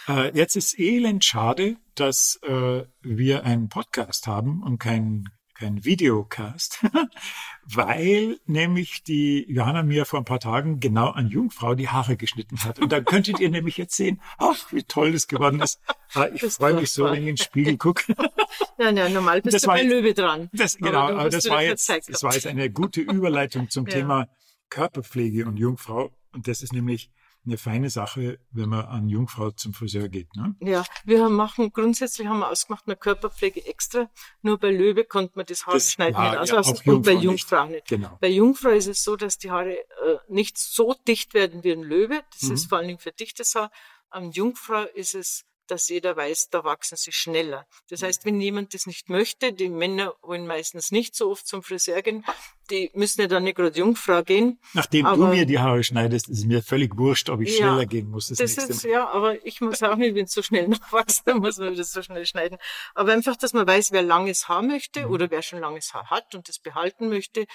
Äh, 0.08 0.36
jetzt 0.36 0.56
ist 0.56 0.78
elend 0.78 1.24
schade, 1.24 1.76
dass 1.94 2.38
äh, 2.42 2.84
wir 3.00 3.44
einen 3.44 3.68
Podcast 3.68 4.26
haben 4.26 4.62
und 4.62 4.78
keinen 4.78 5.28
kein 5.62 5.84
Videocast, 5.84 6.84
weil 7.64 8.40
nämlich 8.46 9.04
die 9.04 9.46
Johanna 9.48 9.84
mir 9.84 10.04
vor 10.06 10.18
ein 10.18 10.24
paar 10.24 10.40
Tagen 10.40 10.80
genau 10.80 11.10
an 11.10 11.28
Jungfrau 11.28 11.76
die 11.76 11.88
Haare 11.88 12.16
geschnitten 12.16 12.64
hat. 12.64 12.80
Und 12.80 12.90
da 12.90 13.00
könntet 13.00 13.38
ihr 13.38 13.48
nämlich 13.48 13.76
jetzt 13.76 13.96
sehen, 13.96 14.20
ach, 14.38 14.72
wie 14.72 14.82
toll 14.82 15.12
das 15.12 15.28
geworden 15.28 15.60
ist. 15.60 15.80
Ah, 16.14 16.26
ich 16.34 16.42
freue 16.42 16.74
mich 16.74 16.90
so, 16.90 17.04
wenn 17.04 17.14
ich 17.14 17.20
in 17.20 17.26
den 17.26 17.36
Spiegel 17.36 17.76
gucke. 17.76 18.14
Ja, 18.78 18.90
ja, 18.90 19.08
normal 19.08 19.40
bist 19.42 19.54
das 19.54 19.62
du 19.62 19.68
bei 19.68 19.82
Löwe 19.82 20.12
dran. 20.12 20.50
Das, 20.52 20.76
genau, 20.76 20.98
aber, 20.98 21.20
aber 21.20 21.30
das 21.30 21.48
war 21.48 21.62
jetzt, 21.62 21.88
das 21.88 22.22
war 22.22 22.34
jetzt 22.34 22.46
eine 22.46 22.68
gute 22.68 23.00
Überleitung 23.00 23.70
zum 23.70 23.86
ja. 23.86 23.94
Thema 23.94 24.28
Körperpflege 24.70 25.46
und 25.46 25.56
Jungfrau. 25.56 26.10
Und 26.32 26.48
das 26.48 26.62
ist 26.62 26.72
nämlich 26.72 27.10
eine 27.44 27.58
feine 27.58 27.90
Sache, 27.90 28.38
wenn 28.50 28.68
man 28.68 28.84
an 28.86 29.08
Jungfrau 29.08 29.50
zum 29.50 29.74
Friseur 29.74 30.08
geht. 30.08 30.34
Ne? 30.36 30.54
Ja, 30.60 30.84
wir 31.04 31.28
machen 31.28 31.72
grundsätzlich 31.72 32.28
haben 32.28 32.38
wir 32.38 32.48
ausgemacht 32.48 32.84
eine 32.86 32.96
Körperpflege 32.96 33.66
extra. 33.66 34.08
Nur 34.42 34.58
bei 34.58 34.70
Löwe 34.70 35.04
konnte 35.04 35.32
man 35.36 35.46
das 35.46 35.66
Haar 35.66 35.74
das, 35.74 35.90
schneiden 35.90 36.16
ah, 36.16 36.30
nicht 36.30 36.38
auslassen 36.38 36.78
ja, 36.84 36.92
und 36.92 37.04
bei 37.04 37.12
Jungfrau 37.12 37.64
nicht. 37.64 37.74
nicht. 37.74 37.88
Genau. 37.88 38.16
Bei 38.20 38.28
Jungfrau 38.28 38.70
ist 38.70 38.86
es 38.86 39.02
so, 39.02 39.16
dass 39.16 39.38
die 39.38 39.50
Haare 39.50 39.74
äh, 39.74 39.84
nicht 40.28 40.56
so 40.56 40.94
dicht 41.08 41.34
werden 41.34 41.64
wie 41.64 41.72
ein 41.72 41.82
Löwe. 41.82 42.22
Das 42.32 42.42
mhm. 42.42 42.54
ist 42.54 42.68
vor 42.68 42.78
allen 42.78 42.88
Dingen 42.88 43.00
für 43.00 43.12
dichtes 43.12 43.54
Haar. 43.54 43.70
An 44.08 44.30
Jungfrau 44.30 44.84
ist 44.94 45.14
es 45.14 45.44
dass 45.66 45.88
jeder 45.88 46.16
weiß, 46.16 46.50
da 46.50 46.64
wachsen 46.64 46.96
sie 46.96 47.12
schneller. 47.12 47.66
Das 47.88 48.00
mhm. 48.00 48.06
heißt, 48.06 48.24
wenn 48.24 48.40
jemand 48.40 48.74
das 48.74 48.86
nicht 48.86 49.08
möchte, 49.08 49.52
die 49.52 49.68
Männer 49.68 50.14
wollen 50.22 50.46
meistens 50.46 50.90
nicht 50.90 51.14
so 51.14 51.30
oft 51.30 51.46
zum 51.46 51.62
Friseur 51.62 52.02
gehen, 52.02 52.24
die 52.70 52.90
müssen 52.94 53.20
ja 53.20 53.26
dann 53.26 53.44
nicht 53.44 53.56
gerade 53.56 53.78
Jungfrau 53.78 54.22
gehen. 54.22 54.58
Nachdem 54.72 55.06
aber, 55.06 55.16
du 55.16 55.26
mir 55.26 55.46
die 55.46 55.58
Haare 55.58 55.82
schneidest, 55.82 56.28
ist 56.28 56.44
mir 56.46 56.62
völlig 56.62 56.96
wurscht, 56.96 57.28
ob 57.30 57.40
ich 57.40 57.50
ja, 57.50 57.66
schneller 57.66 57.86
gehen 57.86 58.10
muss. 58.10 58.28
Das, 58.28 58.38
das 58.38 58.56
ist, 58.56 58.84
ja, 58.84 59.08
aber 59.08 59.44
ich 59.46 59.60
muss 59.60 59.82
auch 59.82 59.96
nicht, 59.96 60.14
wenn 60.14 60.24
es 60.24 60.32
so 60.32 60.42
schnell 60.42 60.68
nachwächst, 60.68 61.26
dann 61.26 61.38
muss 61.38 61.58
man 61.58 61.76
das 61.76 61.92
so 61.92 62.02
schnell 62.02 62.24
schneiden. 62.26 62.58
Aber 62.94 63.12
einfach, 63.12 63.36
dass 63.36 63.52
man 63.52 63.66
weiß, 63.66 63.92
wer 63.92 64.02
langes 64.02 64.48
Haar 64.48 64.62
möchte 64.62 65.06
mhm. 65.06 65.12
oder 65.12 65.30
wer 65.30 65.42
schon 65.42 65.60
langes 65.60 65.94
Haar 65.94 66.10
hat 66.10 66.34
und 66.34 66.48
das 66.48 66.58
behalten 66.58 67.08
möchte. 67.08 67.46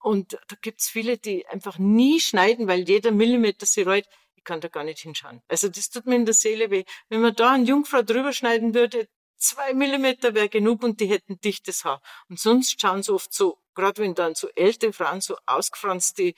Und 0.00 0.32
da 0.32 0.56
gibt's 0.60 0.88
viele, 0.88 1.18
die 1.18 1.46
einfach 1.48 1.78
nie 1.78 2.20
schneiden, 2.20 2.68
weil 2.68 2.88
jeder 2.88 3.10
Millimeter 3.10 3.66
sie 3.66 3.82
reut 3.82 4.04
kann 4.48 4.62
da 4.62 4.68
gar 4.68 4.82
nicht 4.82 5.00
hinschauen. 5.00 5.42
Also 5.46 5.68
das 5.68 5.90
tut 5.90 6.06
mir 6.06 6.16
in 6.16 6.24
der 6.24 6.34
Seele 6.34 6.70
weh. 6.70 6.84
Wenn 7.10 7.20
man 7.20 7.34
da 7.34 7.52
eine 7.52 7.64
Jungfrau 7.64 8.00
drüber 8.00 8.32
schneiden 8.32 8.72
würde, 8.72 9.06
zwei 9.36 9.74
Millimeter 9.74 10.34
wäre 10.34 10.48
genug 10.48 10.82
und 10.82 11.00
die 11.00 11.06
hätten 11.06 11.38
dichtes 11.40 11.84
Haar. 11.84 12.00
Und 12.30 12.40
sonst 12.40 12.80
schauen 12.80 13.02
sie 13.02 13.12
oft 13.12 13.32
so, 13.32 13.58
gerade 13.74 14.00
wenn 14.02 14.14
dann 14.14 14.34
so 14.34 14.48
ältere 14.56 14.94
Frauen 14.94 15.20
so 15.20 15.36
ausgefranste 15.44 16.32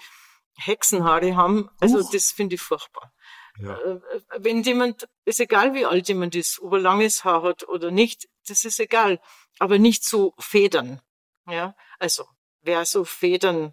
Hexenhaare 0.56 1.36
haben, 1.36 1.70
also 1.78 2.00
Uch. 2.00 2.10
das 2.10 2.32
finde 2.32 2.56
ich 2.56 2.60
furchtbar. 2.60 3.12
Ja. 3.60 3.76
Äh, 3.78 3.92
äh, 3.92 4.20
wenn 4.38 4.62
jemand, 4.64 5.08
ist 5.24 5.38
egal 5.38 5.72
wie 5.74 5.86
alt 5.86 6.08
jemand 6.08 6.34
ist, 6.34 6.60
ob 6.60 6.72
er 6.72 6.80
langes 6.80 7.22
Haar 7.22 7.44
hat 7.44 7.68
oder 7.68 7.92
nicht, 7.92 8.28
das 8.48 8.64
ist 8.64 8.80
egal. 8.80 9.20
Aber 9.60 9.78
nicht 9.78 10.02
so 10.02 10.34
Federn. 10.38 11.00
Ja, 11.46 11.76
also 12.00 12.24
wer 12.62 12.84
so 12.84 13.04
Federn 13.04 13.72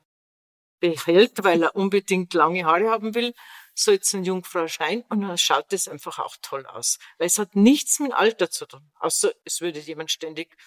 behält, 0.80 1.44
weil 1.44 1.64
er 1.64 1.76
unbedingt 1.76 2.36
lange 2.36 2.66
Haare 2.66 2.92
haben 2.92 3.16
will, 3.16 3.34
so 3.80 3.92
jetzt 3.92 4.14
ein 4.14 4.24
Jungfrau 4.24 4.68
Schein 4.68 5.04
und 5.10 5.22
dann 5.22 5.38
schaut 5.38 5.72
es 5.72 5.88
einfach 5.88 6.20
auch 6.20 6.36
toll 6.42 6.66
aus. 6.66 6.98
Weil 7.18 7.28
es 7.28 7.38
hat 7.38 7.56
nichts 7.56 8.00
mit 8.00 8.12
Alter 8.12 8.50
zu 8.50 8.66
tun. 8.66 8.90
Außer 9.00 9.32
es 9.44 9.62
würde 9.62 9.80
jemand 9.80 10.12
ständig 10.12 10.58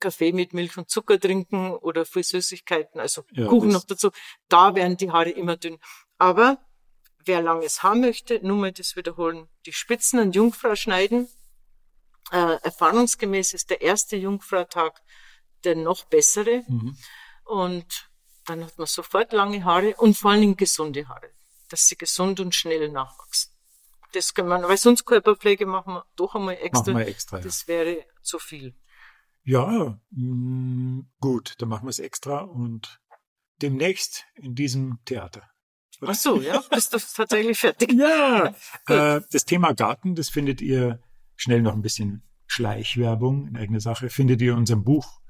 Kaffee 0.00 0.32
mit 0.32 0.54
Milch 0.54 0.76
und 0.76 0.90
Zucker 0.90 1.18
trinken 1.18 1.72
oder 1.72 2.04
viel 2.04 2.22
Süßigkeiten, 2.22 3.00
also 3.00 3.24
ja, 3.32 3.46
Kuchen 3.46 3.70
noch 3.70 3.84
dazu. 3.84 4.10
Da 4.48 4.74
werden 4.74 4.96
die 4.96 5.10
Haare 5.10 5.30
immer 5.30 5.56
dünn. 5.56 5.78
Aber 6.18 6.58
wer 7.24 7.42
langes 7.42 7.82
Haar 7.82 7.94
möchte, 7.94 8.40
nur 8.44 8.56
mal 8.56 8.72
das 8.72 8.96
wiederholen, 8.96 9.48
die 9.66 9.72
Spitzen 9.72 10.18
an 10.18 10.32
Jungfrau 10.32 10.74
schneiden. 10.74 11.28
Äh, 12.30 12.58
erfahrungsgemäß 12.62 13.54
ist 13.54 13.70
der 13.70 13.80
erste 13.80 14.16
Jungfrautag 14.16 15.00
der 15.64 15.74
noch 15.74 16.04
bessere. 16.04 16.64
Mhm. 16.68 16.96
Und 17.44 18.10
dann 18.46 18.64
hat 18.64 18.78
man 18.78 18.86
sofort 18.86 19.32
lange 19.32 19.64
Haare 19.64 19.94
und 19.96 20.16
vor 20.16 20.32
allen 20.32 20.40
Dingen 20.40 20.56
gesunde 20.56 21.08
Haare 21.08 21.37
dass 21.68 21.86
sie 21.86 21.96
gesund 21.96 22.40
und 22.40 22.54
schnell 22.54 22.90
nachwachsen. 22.90 23.52
Das 24.12 24.32
kann 24.34 24.48
man, 24.48 24.62
weil 24.62 24.78
sonst 24.78 25.04
Körperpflege 25.04 25.66
machen 25.66 25.94
wir 25.94 26.04
doch 26.16 26.34
einmal 26.34 26.56
extra. 26.56 26.92
Machen 26.92 26.98
wir 27.00 27.08
extra 27.08 27.38
ja. 27.38 27.44
Das 27.44 27.68
wäre 27.68 28.04
zu 28.22 28.38
viel. 28.38 28.74
Ja, 29.44 30.00
mh, 30.10 30.34
mm, 30.34 31.10
gut, 31.20 31.54
dann 31.58 31.68
machen 31.68 31.84
wir 31.84 31.90
es 31.90 31.98
extra 31.98 32.40
und 32.40 33.00
demnächst 33.60 34.26
in 34.34 34.54
diesem 34.54 34.98
Theater. 35.04 35.42
Ach 36.00 36.14
so, 36.14 36.40
ja, 36.40 36.62
bist 36.70 36.92
du 36.92 36.98
tatsächlich 36.98 37.58
fertig? 37.60 37.92
ja, 37.92 38.54
äh, 38.86 39.20
das 39.30 39.44
Thema 39.44 39.72
Garten, 39.72 40.14
das 40.14 40.28
findet 40.28 40.60
ihr 40.60 41.00
schnell 41.36 41.62
noch 41.62 41.74
ein 41.74 41.82
bisschen 41.82 42.22
Schleichwerbung 42.46 43.46
in 43.46 43.56
eigener 43.56 43.80
Sache, 43.80 44.10
findet 44.10 44.40
ihr 44.40 44.52
in 44.52 44.58
unserem 44.58 44.84
Buch 44.84 45.20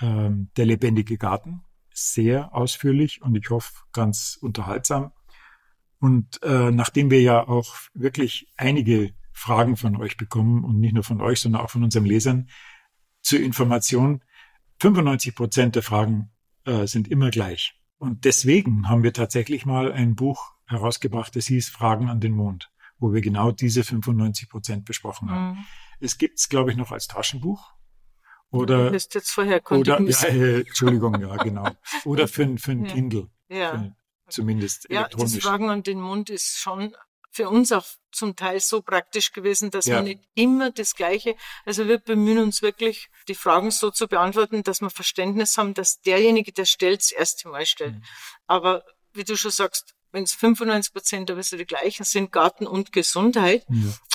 ähm, 0.00 0.50
Der 0.56 0.66
lebendige 0.66 1.18
Garten. 1.18 1.64
Sehr 1.96 2.52
ausführlich 2.54 3.22
und 3.22 3.36
ich 3.36 3.50
hoffe 3.50 3.72
ganz 3.92 4.36
unterhaltsam. 4.40 5.12
Und 6.04 6.42
äh, 6.42 6.70
nachdem 6.70 7.10
wir 7.10 7.22
ja 7.22 7.48
auch 7.48 7.76
wirklich 7.94 8.52
einige 8.58 9.14
Fragen 9.32 9.78
von 9.78 9.96
euch 9.96 10.18
bekommen 10.18 10.62
und 10.62 10.78
nicht 10.78 10.92
nur 10.92 11.02
von 11.02 11.22
euch, 11.22 11.40
sondern 11.40 11.62
auch 11.62 11.70
von 11.70 11.82
unseren 11.82 12.04
Lesern 12.04 12.50
zur 13.22 13.40
Information, 13.40 14.22
95 14.80 15.34
Prozent 15.34 15.76
der 15.76 15.82
Fragen 15.82 16.30
äh, 16.66 16.86
sind 16.86 17.08
immer 17.08 17.30
gleich. 17.30 17.80
Und 17.96 18.26
deswegen 18.26 18.86
haben 18.86 19.02
wir 19.02 19.14
tatsächlich 19.14 19.64
mal 19.64 19.92
ein 19.92 20.14
Buch 20.14 20.52
herausgebracht, 20.66 21.34
das 21.36 21.46
hieß 21.46 21.70
Fragen 21.70 22.10
an 22.10 22.20
den 22.20 22.32
Mond, 22.32 22.70
wo 22.98 23.14
wir 23.14 23.22
genau 23.22 23.50
diese 23.50 23.82
95 23.82 24.50
Prozent 24.50 24.84
besprochen 24.84 25.30
haben. 25.30 25.56
Mhm. 25.56 25.64
Es 26.00 26.18
gibt's, 26.18 26.50
glaube 26.50 26.70
ich, 26.70 26.76
noch 26.76 26.92
als 26.92 27.08
Taschenbuch. 27.08 27.72
Oder, 28.50 28.90
du 28.90 28.94
jetzt 28.94 29.30
vorher 29.30 29.62
oder 29.72 30.00
ja, 30.02 30.28
äh, 30.28 30.60
Entschuldigung, 30.60 31.18
ja, 31.18 31.34
genau. 31.36 31.66
Oder 32.04 32.28
für, 32.28 32.58
für 32.58 32.72
ein 32.72 32.84
Kindle. 32.84 33.30
Ja. 33.48 33.78
Für, 33.78 33.96
zumindest 34.28 34.86
ja, 34.90 35.00
elektronisch. 35.00 35.32
Ja, 35.32 35.38
das 35.38 35.44
Fragen 35.44 35.70
an 35.70 35.82
den 35.82 36.00
Mund 36.00 36.30
ist 36.30 36.58
schon 36.58 36.96
für 37.30 37.48
uns 37.48 37.72
auch 37.72 37.84
zum 38.12 38.36
Teil 38.36 38.60
so 38.60 38.80
praktisch 38.80 39.32
gewesen, 39.32 39.72
dass 39.72 39.86
ja. 39.86 39.96
wir 39.96 40.02
nicht 40.02 40.20
immer 40.34 40.70
das 40.70 40.94
Gleiche, 40.94 41.34
also 41.64 41.88
wir 41.88 41.98
bemühen 41.98 42.38
uns 42.38 42.62
wirklich, 42.62 43.08
die 43.26 43.34
Fragen 43.34 43.72
so 43.72 43.90
zu 43.90 44.06
beantworten, 44.06 44.62
dass 44.62 44.80
wir 44.80 44.90
Verständnis 44.90 45.58
haben, 45.58 45.74
dass 45.74 46.00
derjenige, 46.00 46.52
der 46.52 46.64
stellt, 46.64 47.00
das 47.00 47.10
erste 47.10 47.48
Mal 47.48 47.66
stellt. 47.66 47.96
Mhm. 47.96 48.02
Aber 48.46 48.84
wie 49.12 49.24
du 49.24 49.36
schon 49.36 49.50
sagst, 49.50 49.94
wenn 50.12 50.22
es 50.22 50.34
95 50.34 50.92
Prozent 50.92 51.30
aber 51.30 51.42
so 51.42 51.56
die 51.56 51.66
gleichen 51.66 52.04
sind, 52.04 52.30
Garten 52.30 52.68
und 52.68 52.92
Gesundheit, 52.92 53.66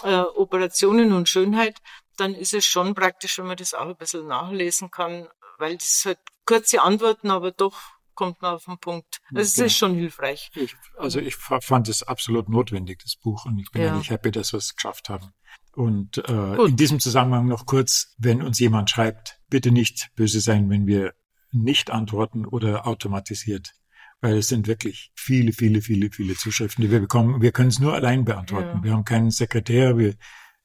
ja. 0.03 0.21
äh, 0.21 0.25
Operationen 0.29 1.11
und 1.11 1.27
Schönheit, 1.27 1.77
dann 2.15 2.33
ist 2.33 2.53
es 2.53 2.65
schon 2.65 2.95
praktisch, 2.95 3.37
wenn 3.37 3.47
man 3.47 3.57
das 3.57 3.73
auch 3.73 3.87
ein 3.87 3.97
bisschen 3.97 4.27
nachlesen 4.27 4.91
kann, 4.91 5.27
weil 5.57 5.75
das 5.75 6.03
halt 6.05 6.19
kurze 6.45 6.81
Antworten, 6.81 7.29
aber 7.31 7.51
doch 7.51 7.77
kommt 8.19 8.41
man 8.41 8.55
auf 8.55 8.65
den 8.65 8.77
Punkt. 8.79 9.21
Also 9.29 9.41
es 9.41 9.53
genau. 9.53 9.65
ist 9.67 9.77
schon 9.77 9.95
hilfreich. 9.95 10.51
Ich, 10.53 10.75
also 10.97 11.21
ich 11.21 11.37
fand 11.37 11.87
es 11.87 12.03
absolut 12.03 12.49
notwendig, 12.49 12.99
das 13.01 13.15
Buch, 13.15 13.45
und 13.45 13.57
ich 13.59 13.71
bin 13.71 13.81
ja. 13.81 13.93
eigentlich 13.93 14.09
happy, 14.09 14.29
dass 14.29 14.51
wir 14.51 14.57
es 14.57 14.75
geschafft 14.75 15.07
haben. 15.07 15.31
Und 15.71 16.17
äh, 16.27 16.55
in 16.65 16.75
diesem 16.75 16.99
Zusammenhang 16.99 17.47
noch 17.47 17.65
kurz, 17.65 18.13
wenn 18.17 18.41
uns 18.41 18.59
jemand 18.59 18.89
schreibt, 18.89 19.39
bitte 19.49 19.71
nicht 19.71 20.09
böse 20.15 20.41
sein, 20.41 20.69
wenn 20.69 20.85
wir 20.85 21.13
nicht 21.53 21.91
antworten 21.91 22.45
oder 22.45 22.85
automatisiert. 22.85 23.71
Weil 24.19 24.39
es 24.39 24.49
sind 24.49 24.67
wirklich 24.67 25.13
viele, 25.15 25.53
viele, 25.53 25.81
viele, 25.81 26.11
viele 26.11 26.35
Zuschriften, 26.35 26.81
die 26.81 26.91
wir 26.91 26.99
bekommen. 26.99 27.41
Wir 27.41 27.53
können 27.53 27.69
es 27.69 27.79
nur 27.79 27.93
allein 27.93 28.25
beantworten. 28.25 28.79
Ja. 28.79 28.83
Wir 28.83 28.91
haben 28.91 29.05
keinen 29.05 29.31
Sekretär, 29.31 29.97
wir, 29.97 30.15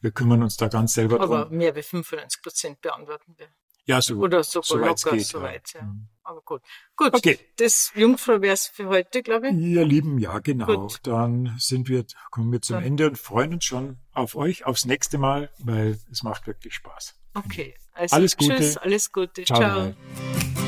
wir 0.00 0.10
kümmern 0.10 0.42
uns 0.42 0.56
da 0.56 0.66
ganz 0.66 0.94
selber 0.94 1.20
Aber 1.20 1.26
drum. 1.26 1.36
Aber 1.36 1.50
mehr 1.50 1.72
als 1.72 1.86
95 1.86 2.42
Prozent 2.42 2.80
beantworten 2.80 3.36
wir. 3.36 3.46
Ja, 3.86 4.00
so, 4.00 4.16
Oder 4.16 4.42
so, 4.42 4.62
so 4.62 4.76
locker, 4.78 5.12
geht, 5.12 5.26
so 5.26 5.42
weit, 5.42 5.74
ja. 5.74 5.80
ja. 5.80 5.86
Mhm. 5.86 6.08
Aber 6.22 6.40
gut. 6.40 6.62
Gut. 6.96 7.12
Okay. 7.12 7.38
Das 7.56 7.92
Jungfrau 7.94 8.40
wär's 8.40 8.66
für 8.66 8.88
heute, 8.88 9.22
glaube 9.22 9.48
ich. 9.48 9.54
Ihr 9.54 9.84
Lieben, 9.84 10.18
ja, 10.18 10.38
genau. 10.38 10.66
Gut. 10.66 11.00
Dann 11.02 11.54
sind 11.58 11.88
wir, 11.88 12.06
kommen 12.30 12.50
wir 12.50 12.62
zum 12.62 12.76
Dann. 12.76 12.84
Ende 12.84 13.06
und 13.08 13.18
freuen 13.18 13.52
uns 13.52 13.64
schon 13.64 13.98
auf 14.12 14.34
euch, 14.34 14.64
aufs 14.64 14.86
nächste 14.86 15.18
Mal, 15.18 15.50
weil 15.58 15.98
es 16.10 16.22
macht 16.22 16.46
wirklich 16.46 16.74
Spaß. 16.74 17.14
Okay. 17.34 17.74
Also, 17.92 18.16
alles 18.16 18.36
Gute. 18.38 18.56
Tschüss, 18.56 18.76
alles 18.78 19.12
Gute. 19.12 19.44
Ciao. 19.44 19.58
Ciao. 19.58 20.63